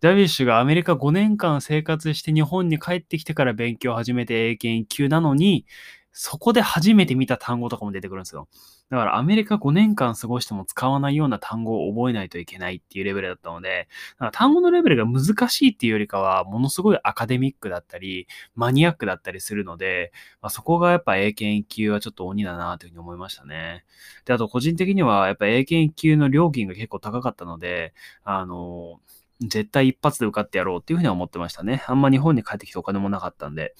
[0.00, 5.66] ダビッシュがアメリカ5年間生活して日本に帰ってきてから勉強を始めて英検1級なのに、
[6.12, 8.48] そこで初めて見た単語とかも出てくるんですよ。
[8.90, 13.88] だからアメリカ5年間過ごしても使わないような単語を覚えないといけないっていうレベルだったので、
[14.32, 23.84] 単語のレベルが難しいっていうよりかは、ものすごいアカデミックだったり、マニアックだったりするので、まあ、そこがやっぱ英検1級はちょっと鬼だなというふうに思いましたね。
[24.26, 29.00] で、あと個人的にはやっぱ英検1級の料金が結構高かったので、あの、
[29.40, 31.82] 絶対一発で受かってやろうっていうふうには思ってましたね。
[31.88, 33.74] あんま日本に帰ってきてお金もなかったんで。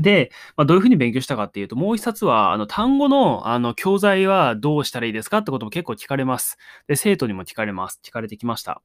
[0.00, 6.56] で、まあ、どういうふうに勉強したかっていうと、もう一冊は、あの、単語の、あの、教材はどうしたらいいですかってことも結構聞かれます。
[6.86, 8.00] で、生徒にも聞かれます。
[8.02, 8.82] 聞かれてきました。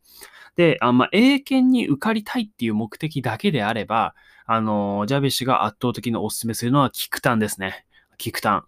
[0.56, 4.14] で、あまあ、英検に受かりたいっていう目的だけであれば、
[4.46, 7.86] あの、ジャビッシュが圧倒的にお勧めするのは、キクタンですね。
[8.18, 8.64] キクタン。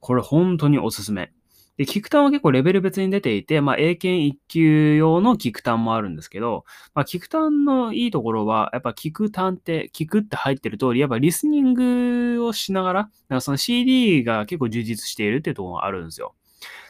[0.00, 1.32] これ本当におすすめ。
[1.78, 16.34] で、キクタンは結構レベル別に出ていて、まあ、英検1級用のキクタンもあるんですけど、まあ、キクタンのいいところは、やっぱキクタンって、キクって入ってる通り、やっぱリスニングをしながら、なんかその CD が結構充実しているっていうところがあるんですよ。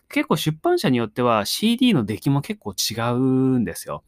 [0.09, 4.05] 結構出版社によっては CD の出来も結構違うんですよ。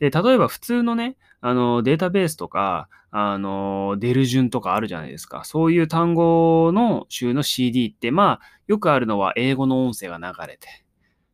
[0.00, 5.42] で、例えば普通のね、あの、データベースとか、あの、出る順とかあるじゃないですか。
[5.44, 10.84] そういう単語の週の CD って、まあ、よくあるのは英語の音声が流れて、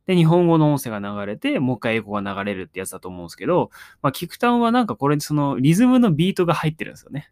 [0.07, 3.69] で、日本語の音声が流れて、もう一回英語が流れるってやつだと思うんですけど、
[4.01, 7.31] まあ、キクタンはなんかこれ、そのリズムのビートが入ってるんですよね。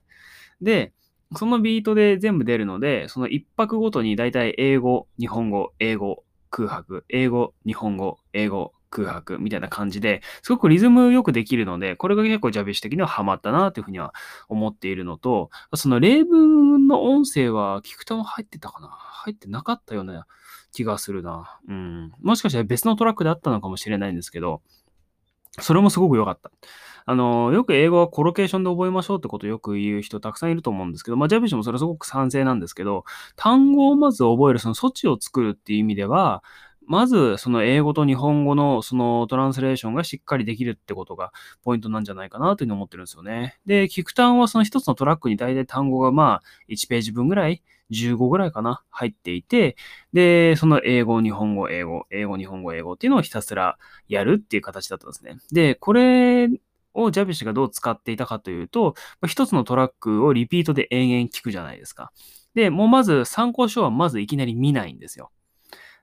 [0.61, 0.93] で、
[1.35, 14.13] そのビートで全部出るので、その一拍ごとにだいたい英語、日本語、英語、空白、英語、日本語、英語、空白みたいな感じで、すごくリズムよくできるので、これが結構ジャビッシュ的にはハマったなというふうには
[14.49, 18.87] 思っているのと、その例文の音声は聞くと入ってたかな？
[18.89, 20.25] 入ってなかったような
[20.71, 21.59] 気がするな。
[21.67, 22.11] うん。
[22.21, 24.61] もしかしたら別のトラックであったのかもしれないんですけど、
[25.59, 26.51] それもすごく良かった。
[27.09, 33.05] あの、よく英語はコロケーションで覚えましょうってことをよく言う人たくさんいると思うんですけど、まあ、ジャビシュもそれすごく賛成なんですけど、
[33.37, 36.43] 単語をまず覚える、その措置を作るっていう意味では、
[36.87, 41.31] まず、その英語と日本語のそのトランスレーションがしっかりできるってことが
[41.63, 43.59] ポイントなんじゃないかなというふうに思ってるんですよね。
[43.65, 49.77] で、聞く単はその一つのトラックに大体単語がまあ1ページ分ぐらい、15ぐらいかな、入っていて、
[50.13, 55.37] で、その英語、日本語、英語、英語、日本語、英語っていうのをひたすらやるっていう形だったんですね。
[55.51, 56.49] で、これ
[56.93, 58.95] をジャビッシュがどう使っていたかというと、
[59.25, 62.11] 一つのトラックをリピートで延々聞くじゃないですか。
[62.55, 65.31] で、もうまず参考書はまずいきなり見ないんですよ。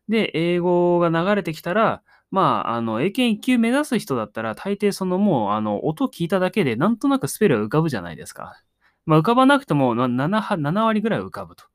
[0.09, 8.61] で、英語が流れてきたら、まあ、あの、英検1級目指す人だったら、大抵そのもう、あの、音聞いただけで、なんとなくスペルが浮かぶじゃないですか。
[9.07, 11.65] まあ、浮かばなくても7、7割ぐらい浮かぶと。
[11.65, 11.67] っ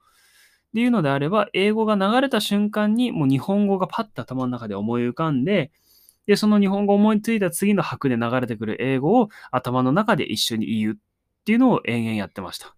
[0.73, 5.71] ていうのであれば、英語が流れた瞬間に、もう日本語がパッと頭の中で思い浮かんで、
[6.27, 10.95] で、その日本語を思いついた次の拍で流れてくる英語を頭の中で一緒に言うっ
[11.43, 12.75] ていうのを延々やってました。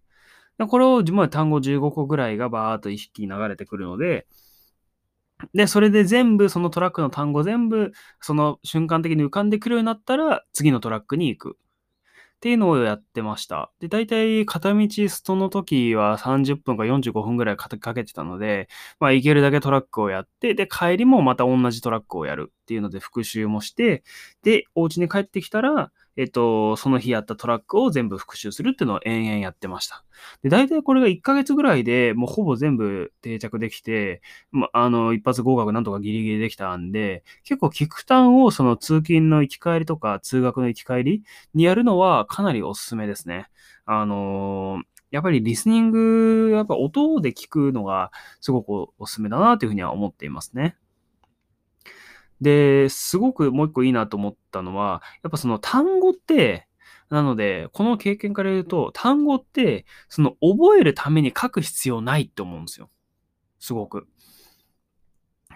[0.66, 4.26] これを、まあ、単語15個ぐらいがバーっと一気に流れてくるので、
[5.54, 11.56] で、それで全部、そのトラックの単語全部、その瞬間的に浮かんでくるようになったら、次のトラックに行く。
[12.36, 13.70] っていうのをやってました。
[13.78, 24.02] で、大体片道ストの時は30分か45分ぐらいかけてたので、まあ行けるだけトラックをやって、で、帰りもまた同じトラックをやるっていうので復習もして、
[24.42, 30.04] で、お家に帰ってきたら、えっと、その日やったトラックを全部復習するっていうのを延々やってました。
[30.42, 34.20] で、大体これが1ヶ月ぐらいでもうほぼ全部定着できて、
[34.50, 41.22] ま、あの、一発合格なんとかギリギリできたんで、結構聞く単をその通勤の行き帰りとか通学の行き帰り
[41.54, 43.48] にやるのはかなりおすすめですね。
[43.84, 50.76] あのやっぱりリスニング、やっぱ音で聞くのがすごくおすすめだなというふうには思っていますね。
[52.42, 56.66] で、すごくもう一個いいなと思ったのは、やっぱその単語って、
[57.08, 62.90] なので、この経験から言うと、単語って、その覚えるために書く必要ないって思うんですよ。
[63.60, 64.08] すごく。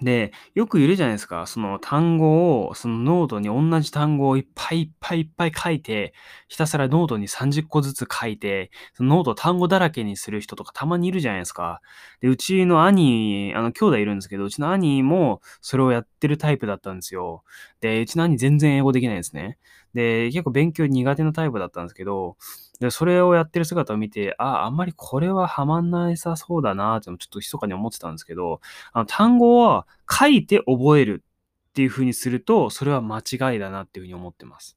[0.03, 1.47] で、よくいるじゃないですか。
[1.47, 6.13] その単語を、そのノートに同じ単語をいっぱいいっぱいいっぱい書いて、
[6.49, 11.81] ひたすらノートに30個ずつ書いて、そのノートを単語だらけにする人とかたまにいるじゃないですか。
[12.21, 17.43] で、うちの兄、あの、兄弟いるんですけど、うちの兄もそれをやってるタイプだったんですよ。
[17.81, 19.59] で、うちの兄全然英語できないですね。
[19.97, 22.37] で、結構勉強苦手なタイプだったんですけど、
[22.81, 28.61] で、それをやってる姿を見て、あ、あんまりこれはハマんないさそうだなってちょっと密かに思ってたんですけど、
[28.93, 31.25] あの単語は書いて覚える
[31.71, 34.77] っていう風にすると、それは間違いだなっていう風に思ってます。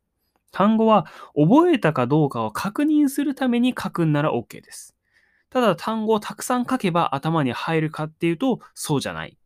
[0.51, 1.05] 単語は
[1.35, 4.95] 覚えたかどうかを確認するために書くんなら OK です。
[5.49, 9.37] ただ単語をたくさん書けば頭に入るかっていうと、そうじゃない。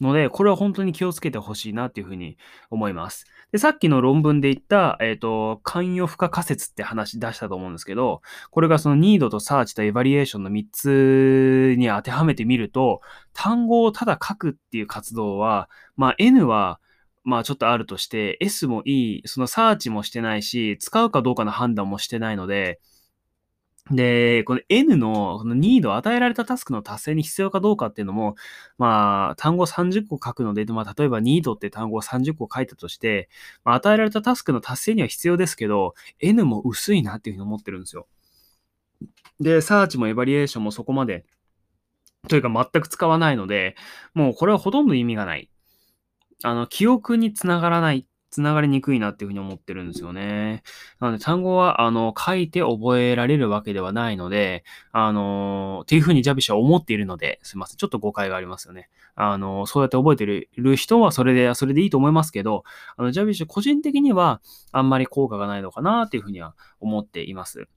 [0.00, 2.36] ので、これは本当に気をつけてほしいなっていうふうに
[2.70, 3.26] 思います。
[3.52, 13.02] で、さっきの論文で言った、えっ、ー、と、関与負荷仮説って話出したと思うんですけど、これがそのニードとサーチとエバリエーションの3つに当てはめてみると、
[13.34, 16.80] 単語をただ書くっていう活動は、まあ N は
[17.24, 22.80] まあちょっとあるとして、S もいい、そのサーチもしてないし、使うかどうかの判断もしてないので、
[23.90, 28.36] で、この N のこのニード、与えられたタスクの達成に必要かどうかっていうのも、
[28.78, 33.28] まあ、単語30個書くので、まあ、例えばニードって単語を30個書いたとして、
[33.64, 38.06] まあ、与えられたタスクの達成には必要ですけど、N も薄いなっていうふうに思ってるんですよ。
[39.40, 41.24] で、サーチもエバリエーションもそこまで、
[42.28, 43.74] というか全く使わないので、
[44.14, 45.50] もうこれはほとんど意味がない。
[46.44, 50.62] あの、記憶につながらない繋がりにくいなっていうふうに思ってるんですよね。
[51.00, 57.76] なので、単語は、あの、書いて覚えられるわけではないので、あの、っていうふうにジャビッシュは思っているので、すいません。
[57.76, 58.88] ちょっと誤解がありますよね。
[59.14, 62.64] あの、そうやって覚えてる人はそれで、それでいいと思いますけど、
[62.96, 64.40] あの、ジャビッシュ個人的には
[64.72, 67.68] あんまり効果がないのかなっていうふうには思っています。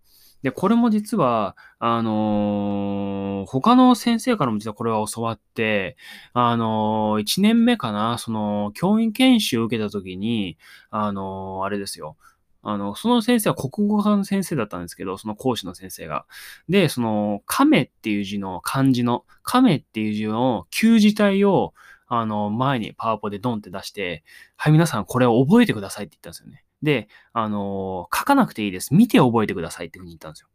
[0.45, 5.97] で、これも実は、あのー、他の先生からも実はこれは教わって、
[6.33, 10.59] あのー、1年目かな、その、教員研修を受けた時に、
[10.91, 12.15] あのー、あれですよ。
[12.61, 16.27] あの、その先生は国語科の先生だったんですけど、その講師の先生が。
[16.69, 21.73] で、その、亀っていう字の漢字の、亀っていう字の旧字体を、
[22.05, 24.23] あの、前にパワポでドンって出して、
[24.57, 26.64] はい、皆さんこれを覚えてくださいって言ったんですよね。
[26.85, 28.93] で、あのー、書かなくていいです。
[28.93, 30.47] 見て覚えてくださいっていうふうに言ったんですよ。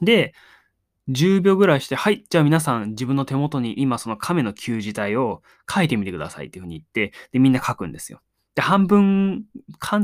[0.00, 0.32] で、
[1.10, 8.22] 10秒ぐらいして、はい、じゃあ皆さん自分の手元に今その亀の旧字体を書いてみてくださいっていうふうに言って、で、みんな書くんですよ。
[8.54, 9.44] で、半分、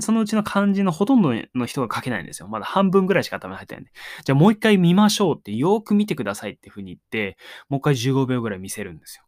[0.00, 2.48] そのうちの漢字のほとんどの人が書けないんですよ。
[2.48, 3.92] まだ半分ぐらいしか頭に入ってないんで。
[4.24, 7.36] じゃあもう一回見ましょうって、よーく見てくださいっていうふうに言って、
[7.68, 9.25] もう一回15秒ぐらい見せるんですよ。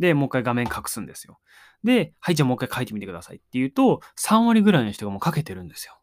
[0.00, 1.38] で、もう一回画面隠すんですよ。
[1.84, 6.00] で、はい、じゃあもう一回書いてみてくださいって言うと、3割ぐらいの人がもう書けてるんですよ。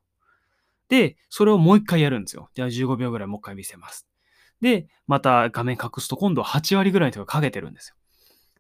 [0.87, 2.49] で、それをもう一回やるんですよ。
[2.53, 4.07] じゃあ15秒ぐらいもう一回見せます。
[4.61, 7.95] で、また画面隠すと今度は8割ぐらいの人が書けてるんですよ。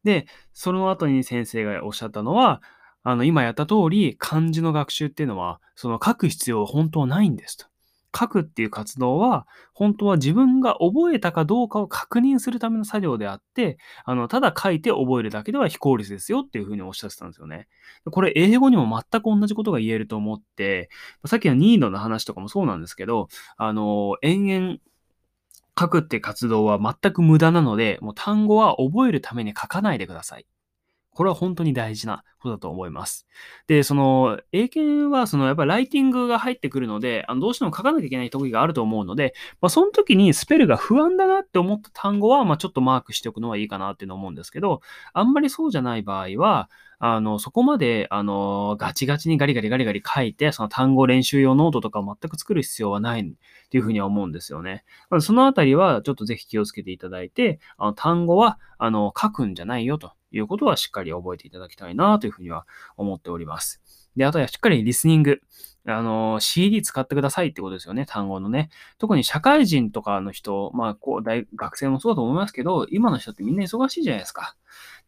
[0.03, 2.61] で、その後に先生がおっしゃったのは、
[3.03, 7.67] あの、今やった通り、漢字の学習っていうのは、その書く必要は本当はないんですと。
[8.17, 17.67] 書くっていう活動は、本当は自分が覚えたかどうかを確認するための作業であって、あの、ただ書いて覚えるだけでは非効率ですよっていうふうにおっしゃってたんですよね。
[18.09, 20.89] これ、英語にも全く同じことが言えると思って、
[21.25, 24.77] さっきのニードの話とかもそうなんですけど、あの、延々、
[25.79, 30.47] 書くって活動は全く無駄なので、もう単語は覚えるために書かないでください。
[31.17, 33.25] これは本当に大事なことだと思います。
[33.65, 44.81] で、その、英検は、その、やっぱりライティングが入ってくるので、あのどうしても書かなきゃいけない時があると思うので、まあ、その時にスペルが不安だなって思った単語は、まあ、ちょっとマークしておくのはいいかなっていうのを思うんですけど、
[45.13, 53.25] あんまりそうじゃない場合は、あの、そこまで、あの、ガチガチにガリガリガリガリ書いて、その単語練習用ノートとかを全く作る必要はないっ
[53.69, 54.83] ていうふうには思うんですよね。
[55.21, 60.13] そのあたりは、ちょっとぜひ気をつけていただいて、あの単語は、あの、書くんじゃないよと。
[60.31, 62.65] いうことはしっかり覚えていただきたいなというふうには
[62.97, 63.81] 思っております。
[64.15, 65.41] で、あとはしっかりリスニング。
[65.89, 68.69] あの、CD 使ってくださいってことですよね、単語のね。
[68.97, 74.57] 特に社会人とかの人、まあ、こう、大学生もそうだと思いますけど、今の人ってみんな忙しいじゃないですか。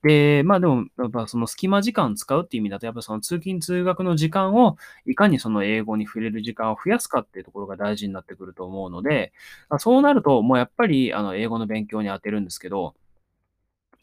[0.04, 9.34] で、まあでも、やっぱその隙間時間使うっていう意味だと、やっぱその通勤通学の時間を、いかにその英語に触れる時間を増やすかっていうところが大事になってくると思うので、
[9.80, 12.96] そうなると、もうやっぱり、あの、英語の勉強に当てるんですけど、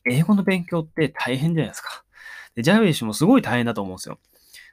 [0.09, 2.05] 英語の勉強って大変じゃないですか。
[2.55, 4.19] で、ジャビッシュもすごい大変だと思うんですよ。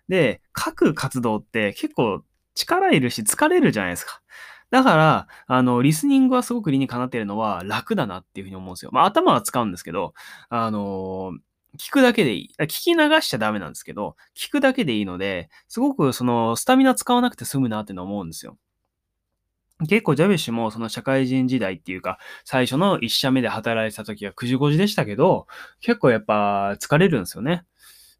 [0.07, 2.23] で、書く活動って結構
[2.55, 4.21] 力いるし疲れるじゃないですか。
[4.69, 8.91] だから、あの、リスニングはすごく理にかなっているのは楽だなっていうふうに思うんですよ。
[8.91, 10.13] まあ、頭は使うんですけど、
[10.49, 11.33] あの
[11.77, 12.55] 聞くだけでいい。
[12.59, 18.57] 聞き流しちゃダメなんですけど、聞くだけでいいので、すごくその、スタミナ使わなくて済むなっていうのは思うんですよ。
[19.87, 25.47] 結構ジャベッシュもその社会人時代っていうか、最初の1社目で働いてた時は9時5時でしたけど、
[25.81, 27.65] 結構やっぱ疲れるんですよね。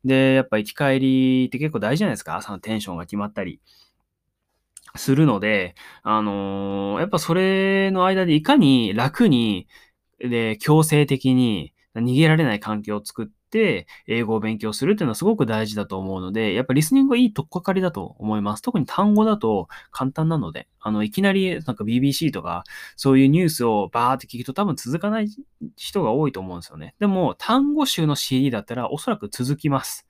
[0.06, 2.36] で、やっぱ行き帰りって結構大事じゃないですか。
[2.36, 3.62] 朝のテンションが決まったり
[4.96, 9.68] するので、あのー、やっぱそれの間でいかに楽に、
[10.20, 13.34] で、強制的に逃げられない環境を作って、
[14.08, 18.62] 英語を勉強するっていうのはすごく大事だと思うので、やっぱリスニングはいいとっかかりだと思います。
[18.62, 22.64] 特に単語だと簡単なので、あの、いきなりなんか BBC とか、
[22.96, 25.28] そういうニュースをバーって聞くと多分続かない
[25.76, 26.96] 人が多いと思うんですよね。
[27.00, 30.08] でも、単語集の CD だったらおそらく続きます。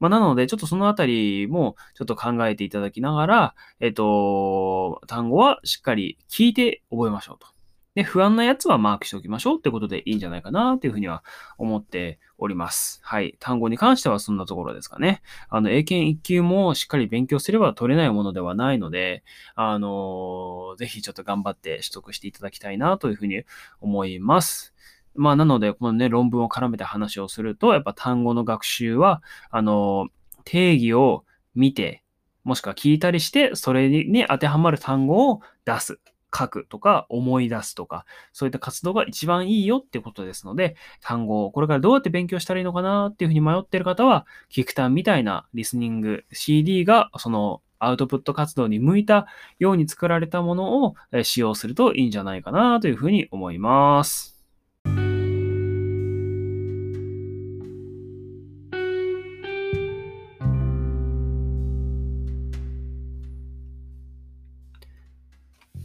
[0.00, 7.57] まあ、なので、ちょっとそのあたりもちょっと考えていただきながら、えっと、単語はしっかり聞いて覚えましょうと。
[7.98, 11.24] で、不安なやつはマークしておきましょうってことでいいんじゃないかなっていうふうには
[11.58, 13.00] 思っております。
[13.02, 13.36] はい。
[13.40, 15.20] 単語に関してはそんなところですかね。
[15.48, 19.24] あの、英検1級もしっかり勉強すれば取れないものではないので、
[19.56, 23.42] あのー、ぜひちょっと頑張って取得していただきたいなというふうに
[23.80, 24.74] 思います。
[25.16, 31.24] まあ、なので、このね、論文を絡めて話をすると、やっぱ単語の学習は、あのー、定義を
[31.56, 32.04] 見て、
[32.44, 35.98] もしくは聞いたりして、それに当てはまる単語を出す。
[36.36, 49.26] 書くとか思い出すとか、そういった活動が一番いいよってことですので、単語をこれからどうやって勉強したらいいのかなっていうふうに迷っている方は、キクタンみたいなリスニング CD がそのアウトプット活動に向いた
[49.58, 54.37] ように作られたものを使用するといいんじゃないかなというふうに思います。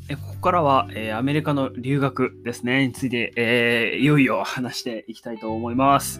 [0.09, 6.19] ここからは、えー、アメリカの留学ですね、について、えー、いよいよ話していきたいと思います。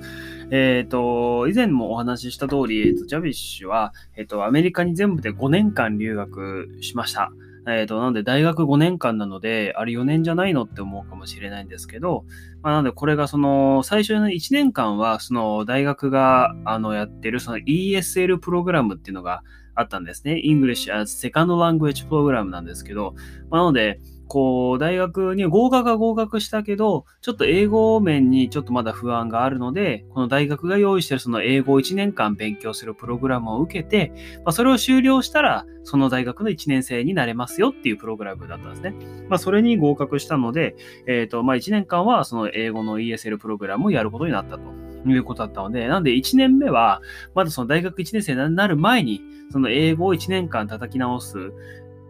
[0.52, 7.34] えっ、ー、と、以前もお話しした通り、えーと、ジャビッシュは、えっ、と、アメリカに全部で5年間留学しました。
[7.68, 12.24] えっ、と、なので大学5年間なので、あれ4年じゃないのって思うかもしれないんですけど、
[12.62, 19.44] まあ、なのでこれがその、最初の1年間は、その大学が、あの、やってるその ESL プログラムっていうのが
[19.76, 20.42] あったんですね。
[20.44, 23.16] English as Second Language プログラムなんですけど、
[23.50, 38.96] まあ、なので、こう、大学に合格が合格したけど、ちょっと英語面にちょっとまだ不安があるので、この大学が用意してるその英語を1年間勉強するプログラムを受けて、まあ、それを終了したら、その大学の1年生になれますよっていうプログラムだったんですね。
[39.30, 40.76] まあ、それに合格したので、
[41.06, 44.93] えっ、ー、と、まあ、1年間はその英語の ESL プログラムをやることになったと。
[45.06, 47.02] いうことだったので、なんで1年目は、
[47.36, 51.52] まだその大学1年生になる前に、その英語を1年間叩き直す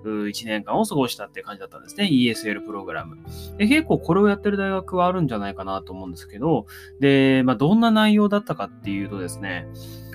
[0.04, 2.10] 1年間を過ごしたって感じだったんですね。
[2.12, 3.18] ESL プログラム。
[3.58, 6.66] で結構これをやってる大学はあるんじゃないかなと思うんですけど、
[7.00, 9.68] で、まあ、どんな内容だったかっていうとですね、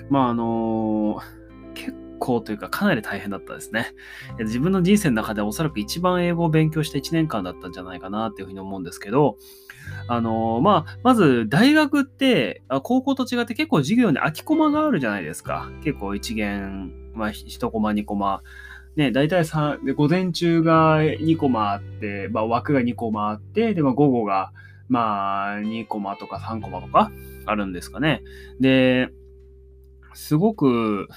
[0.09, 1.19] まあ、あの
[1.73, 3.93] 結構というかかなり大変だったですね。
[4.39, 9.37] 自分の人生の中でおそらく一番英語を勉強した1年間だったんじゃないかなっていうふうに思うんですけど、
[10.07, 15.69] あのまあ、まず大学って高校と違って結構授業に空きコマがあるじゃないですか。
[15.83, 18.41] 結構一元、まあ、1コマ2コマ。
[18.95, 24.51] ね、大体3で午前中が2コマあって、まあ、枠が2コマあって、で、まあ、午後が
[24.89, 27.11] まあ2コマとか3コマとか
[27.45, 28.23] あるんですかね。
[28.59, 29.09] で、
[30.13, 31.07] すごく、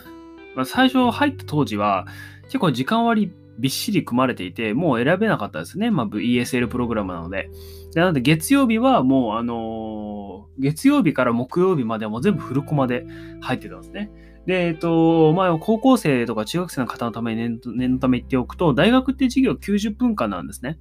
[0.54, 2.06] まあ、最初入った当時は
[2.44, 5.90] 結構時間割びっしり組まれていて、もう選べなかったですね。
[5.90, 7.50] まあ、ESL プログラムなので。
[7.94, 13.06] でなので、月曜日はもう、あのー、月曜日から木曜日まではもう全部フルコマで
[13.40, 14.10] 入ってたんですね。
[14.46, 20.78] で、えっと、まあ、高校生とか中学生の方のために念念のため言っておくと、大学って授業90分間なんですね。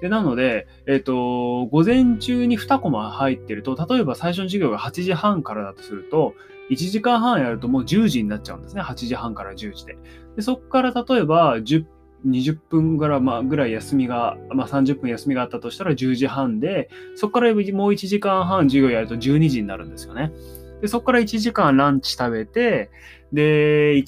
[0.00, 6.34] で、なので、えっ、と、午前中に2コマ入ってると、例えば最初の授業が8時半からだとすると、
[6.70, 8.82] 1時間半やるともう10時になっちゃうんですね。
[8.82, 9.98] 8時半から10時で。
[10.36, 11.84] でそこから例えば10
[12.26, 20.32] 20分ぐらい,、まあ、ぐらい休みが、まあ、30分休みがあったとしたら10時半で、そこからもう1時間半授業やると12時になるんですよね。
[20.80, 22.90] で、そこから1時間ランチ食べて、
[23.32, 24.04] で、1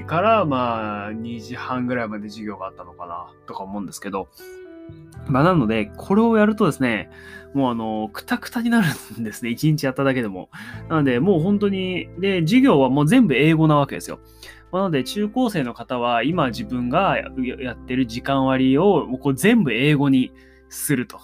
[0.00, 4.28] 時からまあ2時半ぐらいまで授業があったのかなとか思うんですけど、
[5.26, 7.10] まあなので、これをやるとですね、
[7.54, 8.86] もうあの、くたくたになる
[9.20, 9.50] んですね。
[9.52, 10.50] 1日やっただけでも。
[10.88, 14.20] なので、もう本当に、で、授業はもう全部英語なわけですよ。
[14.72, 20.32] なので、中高生の方は、今自分がやってる時間割を、もうこう全部英語に
[20.68, 21.20] すると。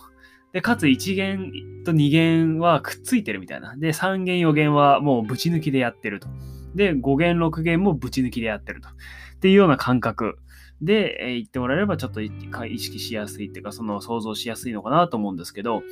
[0.53, 1.53] で、かつ1弦
[1.85, 3.77] と2弦はくっついてるみたいな。
[3.77, 6.29] で、3弦4弦はもうぶち抜きでやってると。
[6.75, 8.89] で、5弦6弦もぶち抜きでやってると。
[8.89, 8.93] っ
[9.41, 10.39] ていうような感覚
[10.81, 12.31] で、えー、言ってもらえればちょっと意
[12.79, 15.83] 識しやすいっていうか、その想像しやすいのかなと思うんですけど、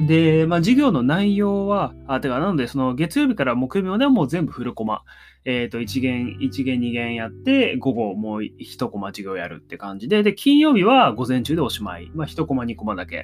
[0.00, 5.02] で、まあ、授業の内容は、あ、てか、なので、その月曜日から木曜日まではもう全部フルコマ。
[5.44, 12.10] えっ、ー、と、1限、1限、2限やって、午後もう1コマ授業やるって感じで、で、金曜日は午前中でおしまい。
[12.14, 13.22] まあ、1コマ、2コマだけ。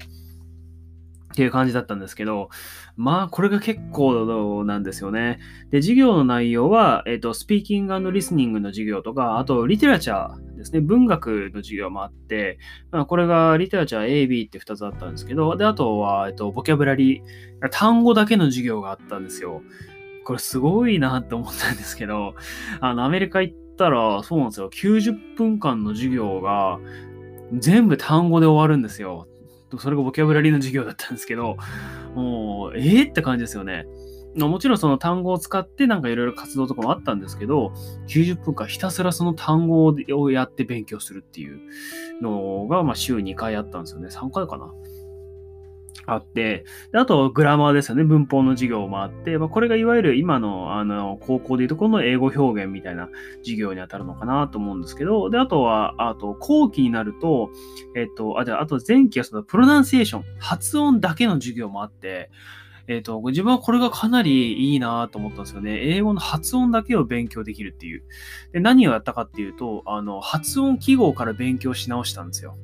[1.33, 2.51] っていう感じだったんですけど、
[2.97, 5.39] まあ、これが結構なんですよね。
[5.71, 12.59] で、授業の内容は、えっ、ー、と、スピーキングリスニングの授業とか、あと、リテラチャーですね、文学の授業もあって、
[12.91, 19.63] まあ、これがリテラチャー A、B って2つあったんですけど、で、あとは、えっ、ー、と、ボキャブラリー、単語だけの授業があったんですよ。
[20.25, 22.35] これすごいなって思ったんですけど、
[22.81, 26.81] あの、アメリカ行ったら、そうなんですよ、90分間の授業が、
[27.53, 29.27] 全部単語で終わるんですよ。
[29.79, 31.57] それがボキャブラリーの授業だったんですけど、
[32.15, 33.87] もう、えー、って感じですよね。
[34.37, 37.73] もちろんその単語を使ってなんかいろいろ活動とかもあったんですけど、
[38.07, 41.61] 90分間ひたすらその単語をやって勉強するっていう
[42.23, 44.09] のが、まあ週2回あったんですよね。
[44.09, 44.73] 3回かな。
[46.07, 48.05] あって、であと、グラマーですよね。
[48.05, 57.51] 文法の授業もあって、まあ、これがいわゆる今の、あの、高校でいうところの英語表現みたいな授業に当たるのかなと思うんですけど、で、あとは、あと、後期になると、
[57.97, 62.31] えっと、あ、じゃあ、あと前期はその、プロナンシエーション、発音だけの授業もあって、
[62.91, 65.79] えっ、と、自分はこれがかなりいいなと思ったんですよね。
[65.95, 68.03] 英語の発音だけを勉強できるっていう。
[68.53, 72.57] で、何をやったかっていうと、あの、発音記号から勉強し直したんですよ。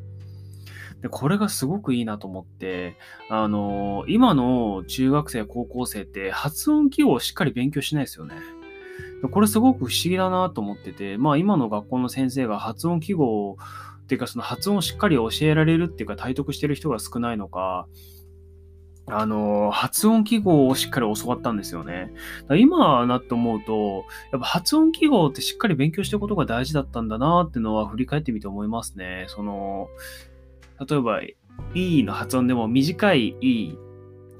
[1.06, 2.96] で、これがすごくいいなと思って、
[3.30, 8.34] あの、今の中学生、高校生って発音記号をしっかり勉強しないですよね。
[9.30, 13.56] これすごく不思議だなと思ってて、まあ今の学校の先生が発音記号
[14.02, 17.86] っていうかその発音をしっかり教えられるっていうか体得してる人が少ないのか、
[19.08, 22.12] あの、発音記号をしっかり教わったんですよね。
[22.56, 29.26] 今なって思うと、やっぱ発音記号ってしっかり勉強してることが大事だったんだなっていうのは振り返ってみて思いますね。
[29.28, 29.88] その、
[30.88, 31.20] 例えば、
[31.74, 33.78] E の発音でも短い E、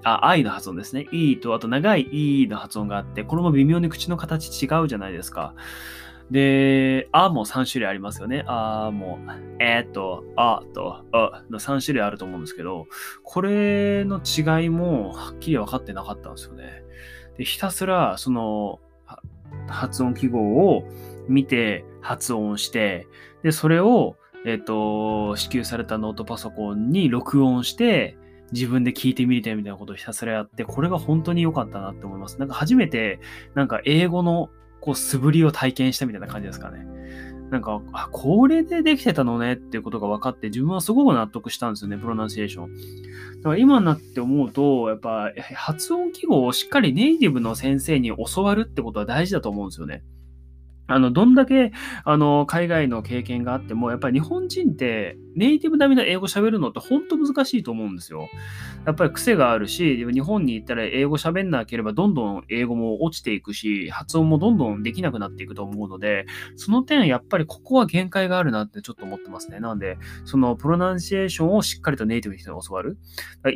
[0.05, 1.09] あ、I の発音ですね。
[1.13, 2.09] E と、あと長い
[2.43, 5.55] E の発音があって、これも微妙に口の形違うじゃないですか。
[6.31, 8.45] で、あも3種類ありますよね。
[8.47, 9.19] あも、
[9.61, 12.87] えと、あと、あの3種類あると思うんですけど、
[13.23, 16.83] これの違いもはっきり分かってなかったんですよね。
[17.39, 18.81] でひたすら、その、
[19.69, 20.85] 発音記号を
[21.29, 23.07] 見て発音して、
[23.43, 24.17] で、それを
[24.47, 28.17] えっ、ー、と、支給されたノートパソコンに録音して、
[28.53, 32.39] 自分で聞いてみたいみたいなことをひたすらやって、これが本当に良かったなって思います。
[32.39, 33.19] なんか初めて、
[33.55, 36.87] なんか英語のこう素振りを体験したみたいな感じですかね。
[37.51, 42.75] なんか、あ、これでできてたのねっていうことが分かって、自分はすごく納得したんですよね、プロナンシエーション。
[43.39, 50.05] だから今になって思うと、やっぱ発音記号をしっかりネイティブの先生に教わるってことは大事だと思うんですよね。
[50.89, 51.73] あの、どんだけ、
[52.05, 58.29] あの、海外の経験があっても、やっぱり日本人ってネイティブ並みの英語喋るのって本当難しいと思うんですよ。
[58.87, 66.25] やっぱり癖があるし、日本に行ったら英語喋んなければどんどん英語も落ちていくし、発音もどんどんできなくなっていくと思うので、
[66.55, 69.61] その点やっぱりここは限界があるなってちょっと思ってますね。
[69.61, 72.97] なので、そのプロナンシエーションをしっかりとネイティブの人に教わる。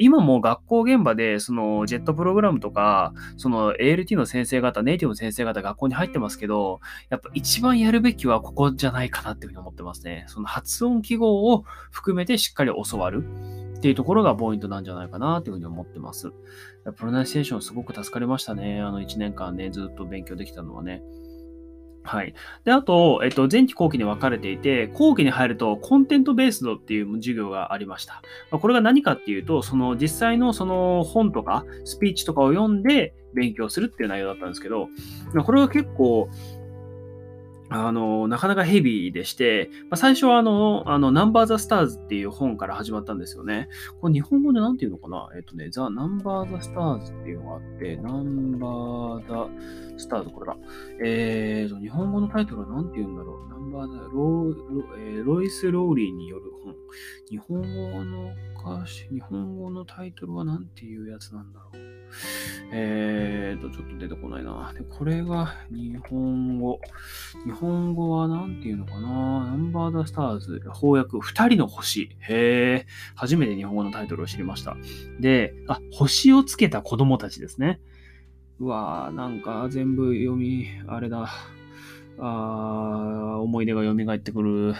[0.01, 6.81] 今も学校現場で、そのジェットプログラムとか、その ALT の先生方、ネイティブの先生方学校に入ってますけど、
[7.21, 10.25] っぱ一番やるべきはここじゃないかなっていうふうに思ってますね。
[10.29, 13.25] その発音記号を含めてしっかり教わる
[13.77, 16.33] っていうところがポイントなんじゃないかなっていうふうに思ってます。
[16.97, 18.81] プロナンシエーションすごく助かりましたね。
[18.81, 21.03] あの1年間ね、ずっと勉強できたのはね。
[22.03, 22.35] はい。
[22.65, 28.23] で、あと、えっと、前期後期に分かれていて、後期に入ると、コンテントベースドっていう授業がありました。
[28.51, 34.89] これが何かっていうと、その実際のその本とか、スピーチとかを読んで勉強するっていう内容だったんですけど、
[35.45, 36.29] これが結構、
[37.73, 43.69] あの、なかなかヘビーでして、まあ、最初はあの、あの、ナンバーザスターズっていう本から始まったんですよね。
[44.01, 45.29] これ日本語で何て言うのかな？
[45.37, 49.49] えっとね、ザ・ナンバーザスターズっていうのがあって、ナンバーザ
[49.97, 50.57] スターズ、これだ。
[51.05, 53.49] えーと、日本語のタイトルは何て言うんだろう？
[53.51, 54.55] ナンバーザ、ロロ,、
[54.99, 56.75] えー、ロイス・ローリーによる本。
[57.29, 61.91] 日本語の歌詞、日本語のタイトルは何ていうやつなんだろう。
[62.73, 64.73] えーと、ちょっと出てこないな。
[64.75, 66.81] で、これが日本語。
[67.45, 72.17] 日本語は何て言うのかなナンバーザスターズ、翻訳、二人の星。
[72.21, 74.77] へえ、初めて日本語のタイトルを知りました。
[75.21, 77.81] で、あ、星をつけた子供たちですね。
[78.59, 81.31] うわぁ、なんか全部読み、あれだ。
[82.21, 84.75] あ思い出が蘇ってくる。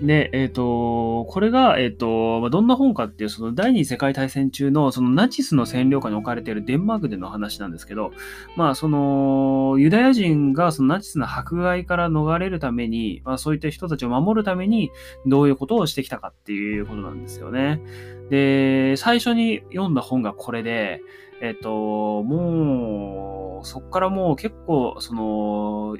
[0.00, 8.12] で、えっ、ー、と、これが、えっ、ー、と、どんな本かっていう、その第二次世界大戦中の、そのナチスの占領下に置かれているデンマークでの話なんですけど、
[8.56, 14.90] まあ、その、ユダヤ人がそのナチスの迫害から逃れるために、まあ、そういった人たちを守るために、
[15.26, 17.82] どういうことをしてきたかっていうことなんですよね。
[18.30, 21.02] で、最初に読んだ本がこれで、
[21.42, 25.96] えっ、ー、と、もう、そっからもう結構、その、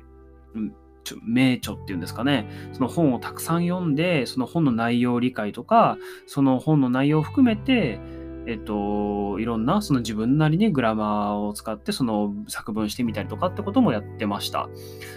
[1.22, 8.00] 名著っていうんですかね、その本をたくさん読んで、その本の内容理解とか、その本の内容を含めて、
[8.46, 14.68] えっと、いろんなその自分なりにグラマーを使ってその作文してみたりとかってこともやってました。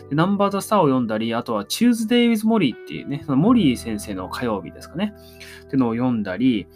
[0.10, 5.14] でナンバーザスターを読んだり、あとは Tuesday with Molly っていうね、そのモリー先生の火曜日ですかね、
[5.66, 6.68] っていうのを読んだり、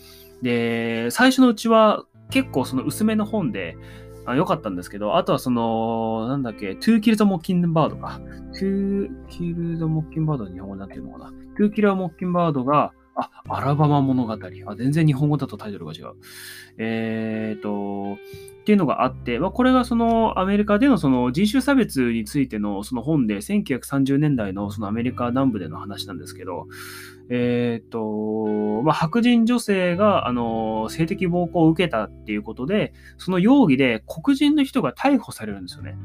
[0.42, 3.78] で、最初のうちは結構その薄めの本で、
[4.28, 8.20] あ良かったんですけど、あとはその、なんだっけ、To Kill the Mockingbird か。
[8.60, 11.34] To Kill the Mockingbird は日本語になってるのかな。
[11.58, 11.82] To Kill the
[12.26, 14.34] Mockingbird が、あ、アラバマ物語。
[14.34, 16.16] あ、全然日本語だとタイトルが違う。
[16.78, 18.18] えっ、と、
[18.62, 26.68] っていうのがあって、まあ、これがそのアメリカでのその人種差別についてのその本で、1930年代のそのアメリカ南部での話なんですけど、
[27.30, 35.98] えっ、ー、と、まあ、白人女性が、あの、性的暴行を受けたっていうことで、その容疑で黒人の人が逮捕されるんですよね。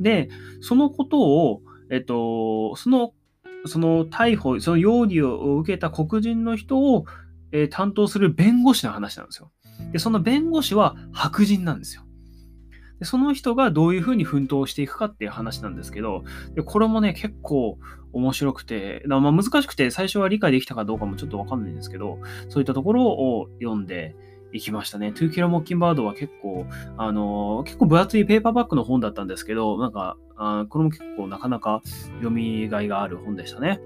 [0.00, 0.28] で、
[0.60, 3.12] そのことを、えっ、ー、と、その、
[3.64, 7.06] その逮捕、その容疑を受けた黒人の人を、
[7.52, 9.50] えー、担当する弁護士の話なんですよ。
[9.92, 12.02] で、その弁護士は白人なんですよ。
[13.02, 16.22] でその人がどういうふうに奮闘していくかっていう話なんですけど、
[16.54, 17.76] でこれもね、結構
[18.12, 24.14] 面白くて、まあ難しくて最初は理解できたかどうかもちょっとわかんないんですけど、そういったところを読んで、
[24.52, 25.12] いきましたね。
[25.12, 26.66] トゥーキラモッキンバードは結構、
[26.98, 31.82] あの、結構分厚いペーパーバッグの本だったんですけど、なんか、あこれも結構なかなか
[32.16, 33.80] 読みがいがある本でしたね。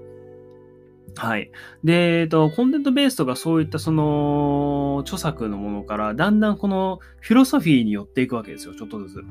[1.17, 1.51] はい。
[1.83, 9.23] で、えっと、コンテンツベースとかそういったその著作のものから、だんだんこのフィロソフィーによっていくわけですよ、ちょっとずつ。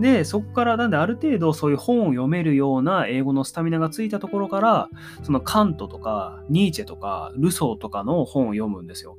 [0.00, 4.88] で、そこから、なんである程度そういう本を読めるような英語のスタミナがついたところから、
[5.22, 9.18] そのカントとか、ニーチェとか、ルソーとかの本を読むんですよ。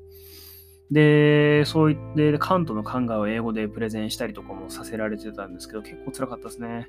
[0.95, 6.87] で、そういって、カントの考えを英語でプレゼンしたりとかもさせられてたんですけど、結構辛かったですね。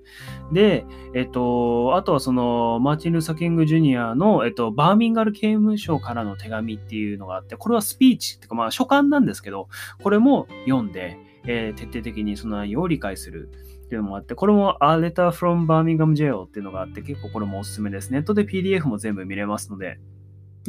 [0.53, 9.69] で、えっと、あとはその、マーチン・ルーサキング・ジュニアの、えっと、バーミンガル刑務所からの手紙っていうのがあって、これはスピーチっていうか、まあ、書簡なんですけど、
[10.01, 13.51] これも読んで、えー、徹底的にその内容を理解する。
[13.87, 18.13] っていうのもあって、これも A Letter from Birmingham Jail っていうのがあって、結構これもおすすめです。
[18.13, 19.99] ネットで PDF も全部見れますので、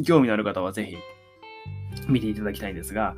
[0.04, 0.96] 興味のある方はぜひ
[2.08, 3.16] 見ていただきたいんですが、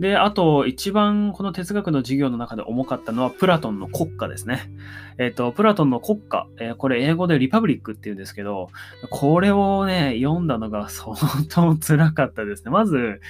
[0.00, 4.70] で、あと、一番この哲学の授業の中で重かったのは、プラトンの国家ですね。
[5.18, 8.70] えっ、と、プラトンの国家、えー、これ英語でリパブリックって言うんですけど、
[9.10, 11.16] これをね、読んだのが相
[11.48, 12.70] 当辛かったですね。
[12.70, 13.20] まず、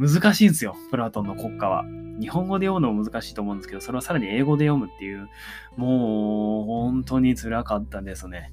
[0.00, 1.84] 難しいんですよ、プラトンの国家は。
[2.18, 5.28] 日本語で読むのも難しいと思うんですけど、それをさらに英語で読むっていう、
[5.76, 8.52] もう本当に辛かったですね。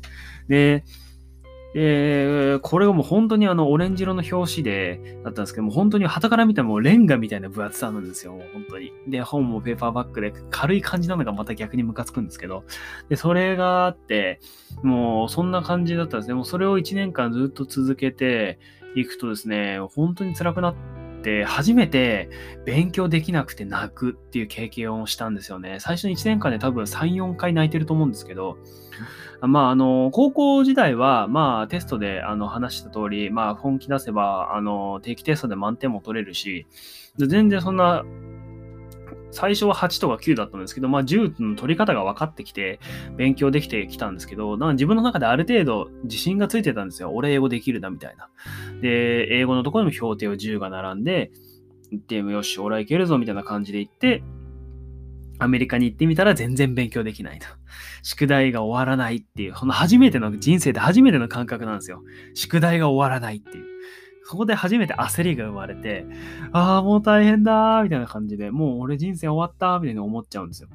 [0.50, 0.84] で、
[1.80, 8.92] え、これがもう本当にあのオレンジ色の表紙でだったんですけども、本当に旗から見たらもうレンガみたいな分厚さなんですよ、本当に。
[9.08, 12.64] で、本もペーパーバッグで軽い感じなのがまた逆にムカつくんですけど、
[13.10, 14.40] で、それがあって、
[14.82, 16.34] もうそんな感じだったんですね。
[16.34, 18.58] もうそれを1年間ずっと続けて
[18.96, 20.97] いくとですね、本当に辛くなって、
[21.46, 22.30] 初めて
[22.66, 25.78] 勉強できなくて泣くっていう経験をしたんですよね。
[25.80, 28.58] 最初に1年間で多分3、4回泣いてると思うんですけど、
[29.42, 36.66] まあ、あの、高校時代は、まあ、テストで、あの、話した通り、まあ、本気出せば、あの、定期テストで満点も取れるし、
[37.18, 38.04] 全然そんな、
[39.38, 42.80] 最初は8とか9だったんですけど、まあ、10の取り方が分かってきて、
[43.18, 47.12] 勉強できてきたんですけど、なんか自分の中である程度自信がついてたんですよ。
[47.14, 48.30] 俺英語できるな、みたいな。
[48.82, 51.30] で、英語のところにも標定を10が並んで、
[51.92, 54.24] 行ってもよし、俺はいけるぞ、みたいな感じで行って、
[55.38, 57.46] アメリカに行ってみたら全然勉強できないと。
[58.02, 62.02] 宿題が終わらないっていう、この初めての人生で初めての感覚なんですよ。
[62.34, 63.77] 宿題が終わらないっていう。
[64.30, 66.06] そこで初めて焦りが生まれて、
[66.52, 70.68] ああ、もう大変だーみたいな感じで、もう俺人生終わったみたいに思っちゃうんですよ。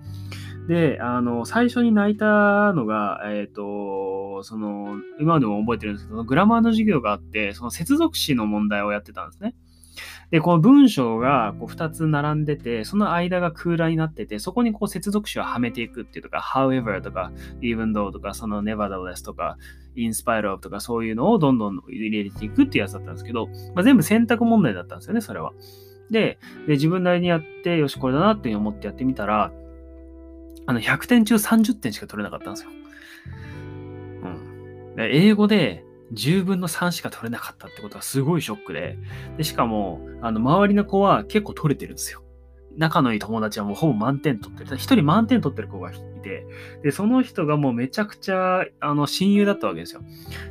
[0.68, 9.54] で、あの、最初に泣いたのが、えっ、ー、と、その、今でも覚えてるんですけど、グラマーの授業があって、その接続詞の問題をやってたんですね。
[10.32, 17.30] で、この文章がこう2つ並んでて、その間が空欄になってて、そこにこう接続詞をはめていくっていうとか、however とか、
[17.60, 19.58] even though とか、その nevertheless とか、
[19.94, 25.52] in spite of とかそういうのをどんどん入れていくっていうやつだったんですけど、まあ、全部選択問題だったんですよね、それは。
[26.10, 29.52] で、で自分なりにやって、よし、これだなって思ってやってみたら、
[30.64, 32.70] あの、100点中30点しか取れなかったんですよ。
[34.94, 34.96] うん。
[34.98, 38.98] 英語で10分の3しか取れなかったってことはすごいショックで、
[39.36, 42.22] でしかも、あの、周りの子は結構取れてるんですよ。
[42.76, 44.76] 仲のいい友達はもうほぼ満点取ってる。
[44.76, 46.46] 一人満点取ってる子がいて、
[46.82, 50.02] で、その人がもうめちゃくちゃ、あの、親友だったわけですよ。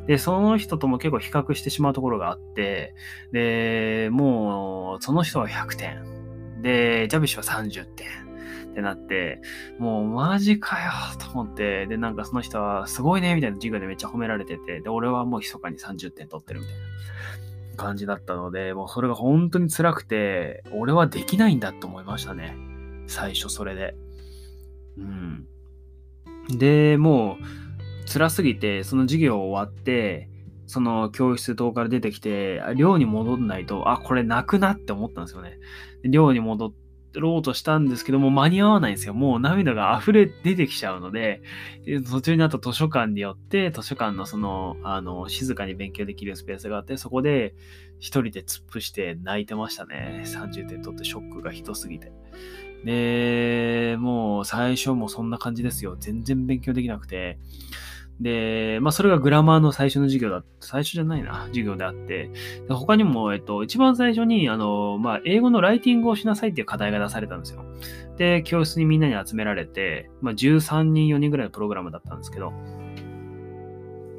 [0.07, 2.93] で、その人とも結構比較してしまうところがあって、
[3.32, 6.62] で、もう、その人は100点。
[6.62, 8.31] で、ジャビッシュは30点。
[8.72, 9.42] ってなって、
[9.78, 16.82] もうマジかよと思って、で、なんかその人はすごいねみたいな授業でめっちゃ褒められてて、で、俺はもう密かに30点取ってるみたいな
[17.78, 22.56] 感じだったので、もうそれが本当に辛くて、俺はできないんだと思いましたね。
[23.08, 23.96] 最初それで。
[24.98, 25.46] うん。
[26.58, 30.30] で、もう辛すぎて、その授業終わって、
[30.68, 35.60] その教室等から出てきて、寮に戻んないと、あ、これなくなって思ったんですよね。
[36.04, 36.74] 寮に戻っ
[37.14, 39.14] ろうとしたんですけども、間に合わないんですよ。
[39.14, 41.41] もう涙が溢れ出てきちゃうので、
[42.09, 47.53] 途中にあった図書館によって、図書館のその、あの、静かに勉強できるスペースがあって、そこで
[47.99, 50.24] 一人で突っ伏して泣いてましたね。
[50.26, 52.12] 30点取ってショックがひどすぎて。
[52.84, 55.97] で、もう最初もそんな感じですよ。
[55.99, 57.38] 全然勉強できなくて。
[58.22, 62.30] で、まあ、それがグラマーの最初の授業だ、最初じゃないな、授業であって、
[62.68, 67.66] で他にも、えっと、一番最初に、あの、まあ、英語のライティングをしなさいっていう課題が出されたんですよ。
[68.18, 72.54] で、教室にみんなに集められて、まあ、13人、4人ぐらいのプログラムだったんですけど、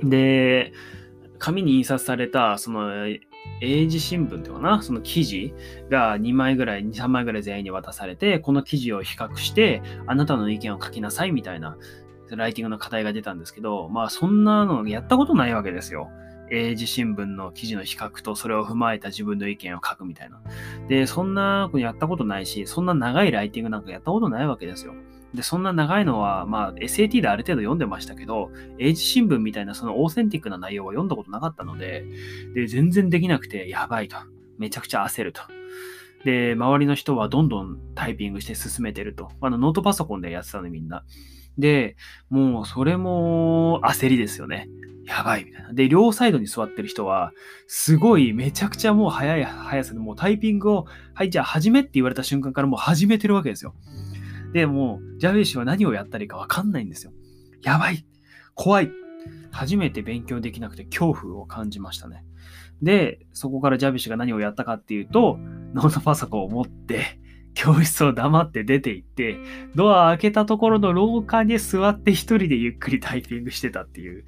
[0.02, 0.72] で、
[1.38, 3.06] 紙に印刷された、その、
[3.60, 5.54] 英字新聞っていうかな、その記事
[5.88, 11.76] が2枚ぐらい、2、3枚ぐらい全員に渡されて、この記事を比較して、あなたの意見を書きなさいみたいな、
[12.36, 16.10] ライティングの課題が出たんですけど、まあそんなのやったことないわけですよ。
[16.50, 20.42] 英字新聞の記事の比較とそれを踏まえた自分の意見を書くみたいな。
[20.86, 24.92] で、そんなことやったことないし、そんな長いライティングなんかやったことないわけですよ。
[25.34, 32.04] で、そんな長いのは、まあ、SAT である程度読んでましたけど、英字新聞みたいなそのオーセンティックな内容は読んだことなかったので、
[32.54, 34.16] で、全然できなくて、やばいと。
[34.58, 35.40] めちゃくちゃ焦ると。
[36.24, 39.30] で、周りの人はどんどんタイピングして進めてると。
[39.40, 41.02] あの、ノートパソコンでやってたのみんな。
[41.58, 41.96] で、
[42.30, 44.68] もうそれも焦りですよね。
[45.04, 45.72] やばいみたいな。
[45.72, 47.32] で、両サイドに座ってる人は、
[47.66, 53.74] すごいめちゃくちゃもう早い速さでもうタイピングを、はい、じゃあ始めって言われた瞬間からもう始めてるわけですよ。
[54.52, 57.12] で、もう、ジャベーシは何をやったらいいかわかんないんですよ。
[57.62, 58.06] やばい
[58.54, 58.90] 怖い
[59.50, 62.24] 初めて勉強できなくて恐怖を感じましたね。
[62.82, 65.38] で、そこからジャビッシュが何をやったかっていうと、
[65.74, 67.20] ノートパソコンを持って、
[67.54, 69.36] 教室を黙って出て行って、
[69.74, 74.24] ドア開けたところの廊下に座って一人でゆっくりタイピングしてたっていう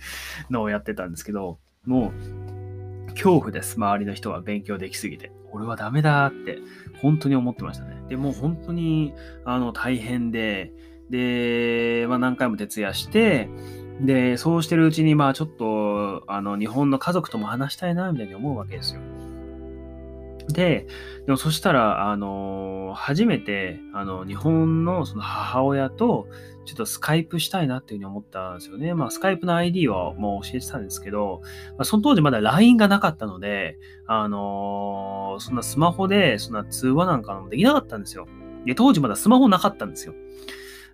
[0.50, 2.12] のをやってたんですけど、も
[3.08, 3.76] う、恐怖です。
[3.76, 5.32] 周りの人は勉強できすぎて。
[5.52, 6.58] 俺はダメだって
[7.00, 8.02] 本当に思ってましたね。
[8.08, 9.14] でも本当に
[9.44, 10.72] あの大変で、
[11.10, 13.48] で、まあ、何回も徹夜して、
[14.00, 19.00] で、そうしてるうちに、まあちょっと、あの、日本の家族とも話したいな、みたいに思うわけですよ。
[20.48, 20.86] で、
[21.26, 26.28] でもそしたら、あの初めて、あの、日本のその母親と、
[26.64, 28.94] ちょっとスカイプしたいなっていうふうに思ったんですよね。
[28.94, 31.42] まあ、スカイプの ID はもう教えてたんですけど、
[31.72, 33.76] まあ、その当時まだ LINE がなかったので、
[34.06, 38.26] あのー、そんなスマホで、そんな通話なんかもできなかったんですよ。
[38.64, 40.14] で、当時まだスマホなかったんですよ。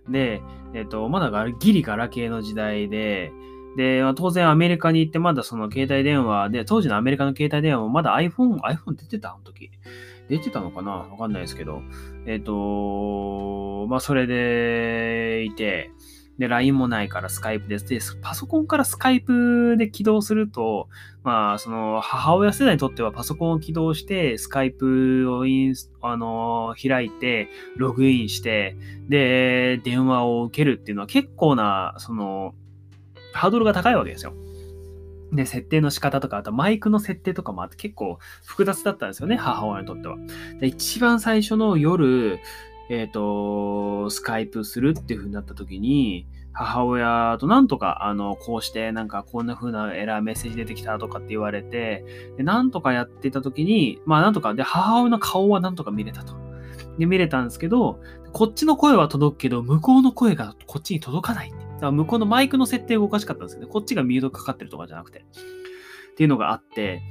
[0.09, 0.41] で、
[0.73, 3.31] えっ、ー、と、まだギリガラ系の時代で、
[3.77, 9.71] で、当然アメリカに行ってまだその携帯電話で、当時のアメリカの携帯電話もまだ iPhone、iPhone 出てたあの時。
[10.29, 10.91] 出てたのかな？
[10.91, 11.81] わかんないですけど。
[12.25, 15.91] えっ、ー、と、まあ、それでいて、
[16.37, 17.87] で、LINE もないからスカイプです。
[17.87, 20.89] で、パソコンからスカイプで起動すると、
[21.23, 28.75] まあ、その、母親世代にとってはパソコンを起動して、スカイプをインス、あの、開いて、ログインして、
[29.07, 32.55] で、電話を受けるっていうのは結構な、その、
[33.33, 34.33] ハードルが高いわけですよ。
[35.31, 40.17] で、設定の仕方とか、あとマイクの設定とかもあって結構複雑だったんですよね、母親にとっては。
[40.59, 42.39] で、一番最初の夜、
[42.89, 52.03] えっ、ー、と、スカイプするっていう風になった時に、母親となんとか、あの、こうして、なんかこんな風なエラーメッセージ出てきたとかって言われて、
[52.37, 56.33] で、なんとかやってた時に、まあなんとか、で、母親の顔はなんとか見れたと。
[56.97, 58.01] で、見れたんですけど、
[58.33, 61.60] こっちの声は届くけど、向こうの声がこっちに届かないって。
[61.81, 63.67] だから向こうのマイクの設定がおかしかったんですよね。
[63.67, 65.19] こっちがミュートかかってるとかじゃなくて。
[65.19, 65.23] っ
[66.15, 67.01] ていうのがあって、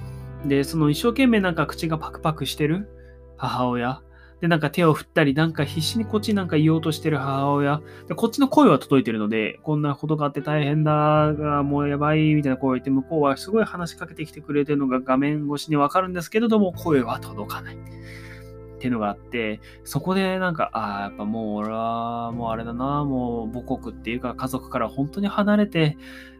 [0.46, 2.88] で、その一生懸命なんか口がパクパクしてる
[3.36, 4.02] 母親。
[4.40, 7.82] で、なんか手を振ったり、なんか必死にこっちなんか言おうとしてる母親。
[8.08, 17.78] で、こっちの声は届いてるので、こんなことがあって大変だが、もうやばいみたいな声を言って、向こうはすごい話しかけてきてくれてるのが画面越しにわかるんですけれども、声は届かない。
[18.80, 25.98] っていうのがあって、そこでなんか、ああ、やっぱもう俺はもうあれだな、もう母国っていうか家族から本当に離れて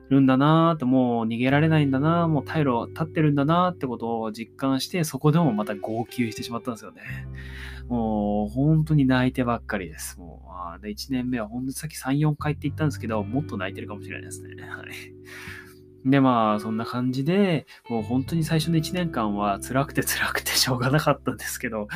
[0.08, 7.02] るんだなって、もう逃げられないんだな、もう退路立ってるんだなってことを実感して、そこでもまた号泣してしまったんですよね。
[7.90, 10.18] もう本当に泣いてばっかりです。
[10.18, 14.62] もう、あで1年目は本当にさっき3、4回って言ったんですけど、もっと泣いてるかもしれないですね。
[14.62, 14.86] はい。
[16.04, 21.88] で、まあ、そんな感じで、もう本当に最初の1年間は辛くて辛くてしょうがなかったんですけど、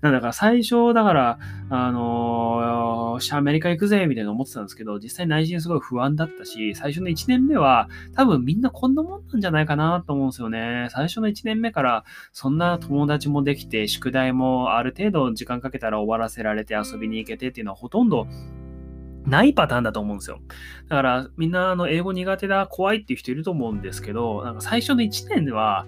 [0.00, 1.38] なんだか最初、だから、
[1.68, 10.88] あのー、アメリカ行くぜ、みたいな思ってたんですけど、実際内心すごい不安だったし、最初の1年目は、多分みんなこんなもんなんじゃないかなと思うんですよね。
[10.90, 18.28] 最初の1年目から、そんな友達もできて、宿題もある程度時間かけたら終わらせられて遊びに行けてっていうのはほとんど
[19.28, 20.40] ないパターンだと思うんですよ。
[20.88, 25.86] だからみんなあの英語苦手だ、怖いっていう人いると思うんですけど、なんか最初の1年では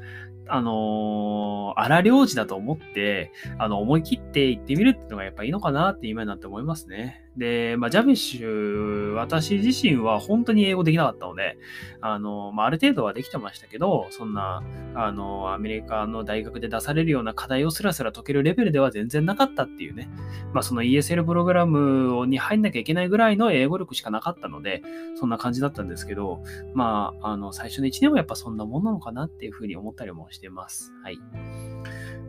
[0.51, 7.23] あのー、荒領事だと思って、あの、思い切って行ってみるっていうのがやっぱいいのかなって今になって思いますね。
[7.37, 11.59] で、まあ、ジャビッシュ、私自身は本当に英語できなかったので、
[12.01, 14.63] あの、まあ、ある程度はできてましたけど、そんな、
[14.95, 20.11] あの、アメリカの大学で出されるような課題をスラスラ解けるレベルでは全然なかったっていうね、
[20.53, 24.83] まあ、その ESL プログラムに入んなきゃいけないぐらいの英語力しかなかったので、
[25.15, 26.43] そんな感じだったんですけど、
[26.75, 30.93] まあ、あの、最初の1年はやっぱそんなもんなのかなっていうふうに思ったりもしてます。
[31.05, 31.19] はい。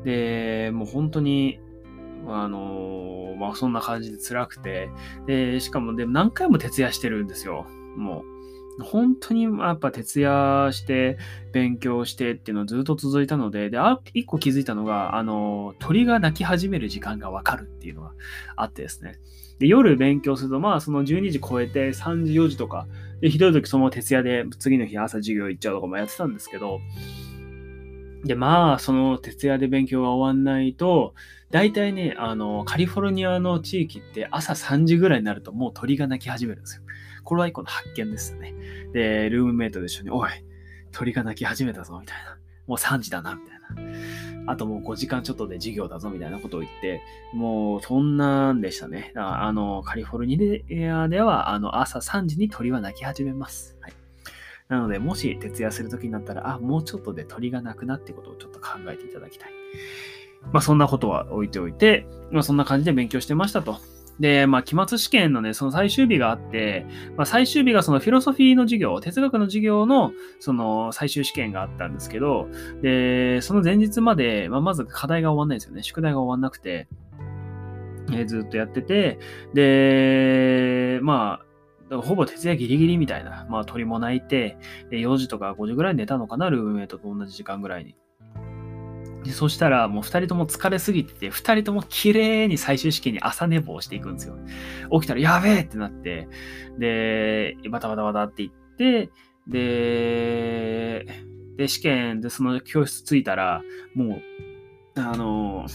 [0.04, 1.60] で、もう本当に、
[2.28, 4.90] あのまあそんな感じで辛くて、
[5.28, 7.66] で、しかもでも何回も徹夜してるんですよ。
[7.98, 8.32] もう。
[8.80, 11.18] 本当にやっぱ徹夜して
[11.52, 18.14] 勉強してっていうのはずっと続いたので、で、あ、一個気づいたのが、あの、鳥が鳴き始める時間がわかるっていうのが
[18.56, 19.20] あってですね。
[19.60, 22.88] で、夜勉強すると、まあその12時超えて3時、4時とか、
[23.20, 26.80] で、ひどい時その徹夜で次の日朝授業行っちゃうとかもやってたんですけど、
[28.24, 31.14] で、まあ、その徹夜で勉強が終わんないと、
[31.52, 36.84] 大体ね、あの、カリフォルニアの地域って朝3時ぐらいになるともう鳥が鳴き始めるんですよ。
[37.24, 38.54] これは一個の発見ですよね。
[38.94, 40.30] で、ルームメイトで一緒に、おい、
[40.92, 42.38] 鳥が鳴き始めたぞ、みたいな。
[42.68, 43.86] もう3時だな、みたい
[44.46, 44.52] な。
[44.52, 47.02] あともう5時間ちょっとで授業だぞ、みたいなことを言って、
[47.34, 49.12] もうそんなんでしたね。
[49.14, 53.78] だからあの、カリフォルニアでは、あの、朝3時に鳥は鳴き始めます。
[53.82, 53.94] はい。
[54.68, 59.50] なので、もし徹夜するときになったら、あ、もうちょっとで鳥が鳴くなってことをちょっと考えていただきたい。
[60.52, 63.78] まあ、そんなことは置いておいて、まあ、そんな感じで勉強してましたと。
[64.20, 66.86] で、まあ、期末試験のね、その最終日があって、
[67.18, 72.48] まあ、最終日がそのフィロソフィーの授業、哲学の授業の、その最終試験があったんですけど、
[72.82, 75.82] で、その前日まで、まあ、まず課題が終わんないですよね。
[75.84, 76.88] 宿題が終わんなくて、
[78.12, 79.20] えー、ずっとやってて、
[79.54, 81.46] で、まあ、
[82.02, 84.58] ほぼ徹夜ギリギリみたいな、まあ鳥も鳴いて、
[84.92, 87.96] 4時とか5時ぐらいに寝たのかな、ルームメイトと同じ時間ぐらいに。
[89.24, 94.36] でそしたらもう2人とも疲れすぎてて、2人とも綺麗に最終試験に朝寝坊していくんですよ。
[94.92, 96.28] 起きたらやべえってなって、
[96.80, 99.12] で、バタバタバタって言って、
[99.48, 101.06] で、
[101.58, 103.62] で、試験でその教室着いたら、
[103.94, 104.22] もう、
[105.00, 105.66] あの、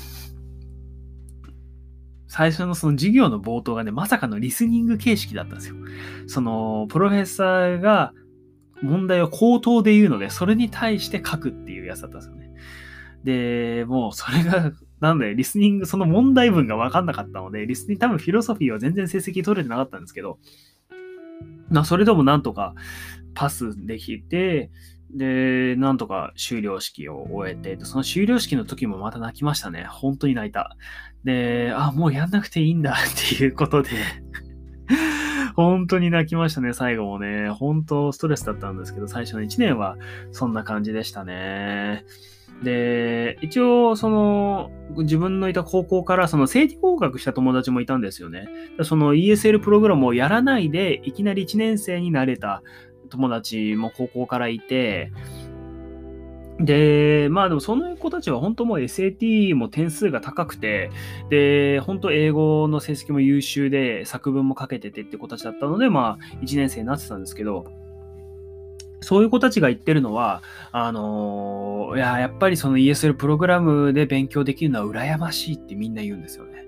[2.28, 5.76] 最初のその授業の冒頭がね、まさかのリスニング形式だったんですよ。
[6.26, 8.12] その、プロフェッサーが
[8.82, 12.45] 問題を口頭で言うので、それに対して書くっていうやつだったんですよね。
[13.26, 20.38] で、もうそれが、なんで、リスニング、その問題文がわかんなかったので、リスニング、多分フィロソフィーは全然成績取れてなかったんですけど、
[21.68, 22.74] まあ、それでもなんとか
[23.34, 24.70] パスできて、
[25.10, 29.84] で、なんとか終了式を終えて、その終了式の時もまた泣きましたね。
[29.90, 30.76] 本当に泣いた。
[31.24, 32.96] で、あ、もうやんなくていいんだ っ
[33.36, 33.90] ていうことで
[35.56, 37.50] 本当に泣きましたね、最後もね。
[37.50, 39.96] 本当ストレスだったんですけど、最初の1年は
[40.30, 42.04] そんな感じでしたね。
[42.62, 48.48] で、一応、その、自分のいた高校から、その、生理合格した友達もいたんですよね。
[48.82, 52.62] その ESL プログラムをやらないで、いきなり1年生になれた
[53.10, 55.12] 友達も高校からいて、
[56.58, 60.90] で、まあでもその子たちは本当もう SAT も点数が高くて、
[61.28, 67.66] で、本当英語の成績も優秀で作文も書けててって子たちだったので、まあ1年生になってたんですけど、
[69.00, 70.42] そういう子たちが言ってるのは、
[70.72, 76.66] あのー、いや、やっぱりその ESL プログラムで勉強できるのは羨ましいってみんな言うんですよね。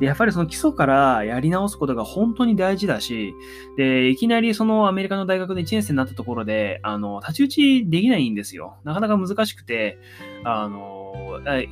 [0.00, 3.34] で、やっぱりその基礎からやり直すことが本当に大事だし、
[3.76, 8.76] で、いきなりそのアメリカの大学で1年生になったところで、あの、太刀打ちできないんですよ。
[8.82, 9.98] なかなか難しくて、
[10.44, 11.12] あの、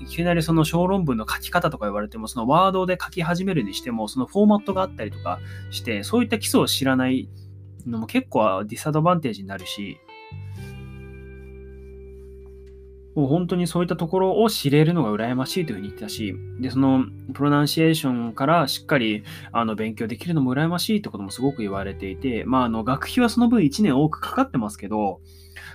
[0.01, 7.29] いきなりその小論文の書き方とか言われても、そのワードで書き始めるにしても、そのフォーマットがあったりとかして、そういった基礎を知らない
[7.87, 9.99] のも結構ディスアドバンテージになるし、
[13.15, 17.05] もう本当にそういったところを知れるのが羨ましいというふうに言ってたし、で、その
[17.35, 19.23] プロナンシエーションからしっかり
[19.53, 25.21] あの勉強できるのも羨ましいってこともすごく言われていて、まあ、あの学費はその分1年多くかかってますけど、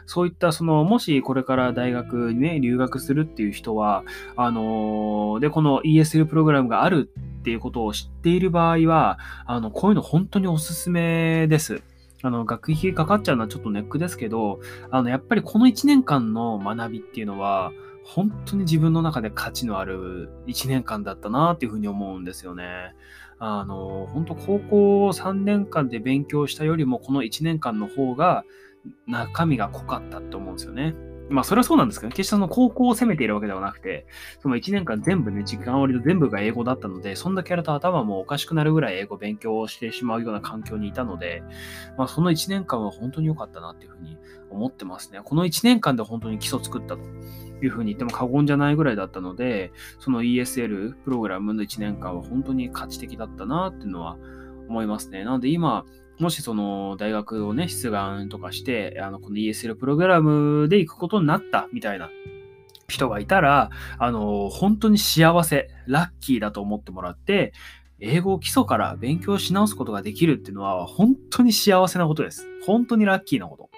[0.08, 4.04] そういったその、もしこれから大学にね、留学するっていう人は、
[4.36, 11.82] あので、この ESL プログラムがあるっていうことを知っている場合は、あの、こういうの本当におすすめです。
[12.28, 14.60] あの、学費かかっちゃうのはちょっとネックですけど、
[14.92, 17.72] あの、やっぱりこの1年間の学びっていうのは、
[18.04, 22.94] 本当に自分の中で価値のある1年間だったなっていうふうに思うんですよね。
[23.40, 28.44] あの、本当高校3年間で勉強したよりも、この1年間の方が
[29.08, 30.96] 中身が濃かったって思うんですよね。
[31.30, 34.06] まあ、それはそうなんですけど、決してその高校を攻めているわけではなくて、
[34.40, 41.44] その1年間全部ね、時間割と全部が英語だったので、そんだけやると頭もおかしくなるぐらい英語勉強してしまうような環境にいたので、
[41.98, 44.18] まあ、その1年間は本当に良かったなっていうふうに
[44.50, 45.20] 思ってますね。
[45.24, 47.02] この1年間で本当に基礎作ったと
[47.62, 54.18] いうふうに言っても過言じゃないぐらいだったので、その ESL プログラムの1年間は本当に価値的だったなっていうのは
[54.70, 55.24] 思いますね。
[55.26, 55.86] なので今、
[56.20, 62.10] もしその大学をね、出願とかして、あの、この ESL プログラムで行くことになったみたいな
[62.88, 67.54] 人がいたら、あの、本当に幸せ、ラッキーだと思ってもらって、
[68.00, 72.48] 英語を基礎から勉強し直すことができるっていうのは、本当に幸せなことです。
[72.66, 73.70] 本当にラッキーなこと。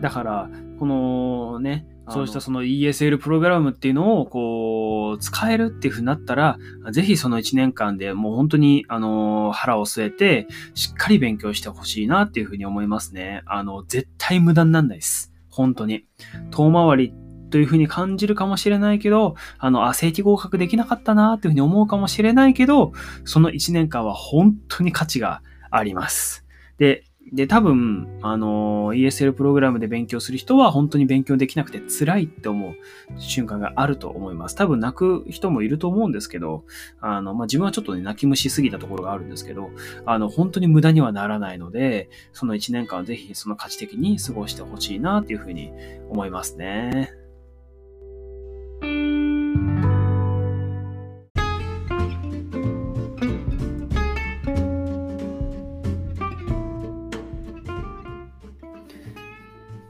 [0.00, 6.58] だから、このね、そうしたその ESL プログラムっていうのをこう使えるっていう風になったら、
[6.92, 13.42] ぜひその1年間でもう本当にあの腹を据えてしっかり勉強してほしいなっていう風に思いますね。
[13.46, 15.32] あの、絶対無駄になんないです。
[15.48, 16.04] 本当に。
[16.50, 17.14] 遠回り
[17.50, 22.92] という風に感じるかもしれないけど、あの、あ、正規合格できなかったなっていう風に思うかもしれないけど、
[23.24, 25.40] その1年間は本当に価値が
[25.70, 26.44] あります。
[26.78, 32.76] で、で、多分、あの、ESL プログラムで勉強する人は本当に勉強できなくて辛いって思う
[33.18, 34.54] 瞬間があると思います。
[34.54, 36.64] 多分泣く人もいると思うんですけど、
[37.00, 39.70] あの、まあ、自分はちょっとね、泣き虫すぎたところがあるんですけど、
[40.06, 45.72] あの、本当に無駄にはならないので、その1年間はぜひその価値的に過ごしてほしいなっていうふうに
[46.10, 47.23] 思いますね。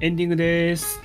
[0.04, 1.00] エンディングです。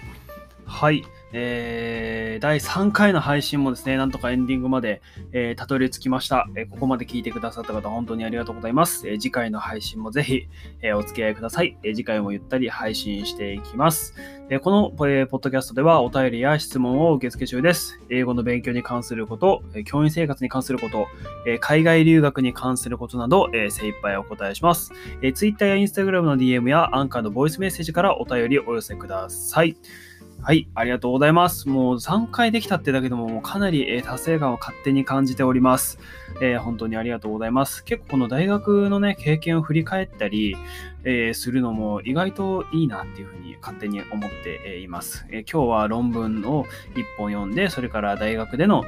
[0.65, 1.05] はい。
[1.31, 5.01] えー、第3回の配信もですね、なんとかエンディングまで、
[5.31, 9.07] えー、たどり着きました、えー、ここまで聞いてくださった方、本当にありがとうございます。
[9.07, 10.47] え、次回の配信もぜひ、
[10.81, 11.93] え、お付き合いください、え。
[11.93, 14.15] 次回もゆったり配信していきます。
[14.49, 17.99] え、この、え、ポッドキャストではお便りや質問を受付中です。
[18.09, 21.07] 英語の勉強に関すること、教員生活に関すること、
[21.45, 24.91] え、海外留学に関することなど、えー、精一杯お答えします。
[25.21, 29.77] えー、Twitter や Instagram の DM やアンカーのボイスメッセージからお便りお寄せください。
[30.41, 31.67] はい、ありがとうございます。
[31.67, 35.99] もう3回できたってだけでももうかなり、え達成感を勝手に感じております、
[36.41, 37.83] えー、本当にありがとうございます。
[37.83, 40.55] 結構この大学のね、経験を振り返ったり、
[41.03, 45.27] えー、するのも意外といいなっていうふうに勝手に思っています。
[45.29, 46.67] えー、今日は論文を1
[47.17, 48.85] 本読んで、それから大学での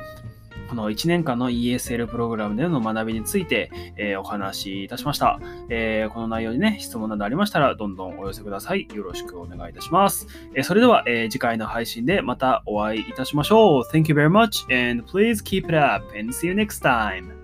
[0.72, 8.88] この1年間の ESL プログラムでの学びについて、えー、お話しいたしました、えー、この内容にね、質問などありましたら、どんどんお寄せください。
[8.94, 10.28] よろしくお願いいたします。
[10.56, 13.84] えー、それでは、え次回の配信でまたお会いいたしましょう。
[13.94, 17.41] Thank you very much and please keep it up and see you next time.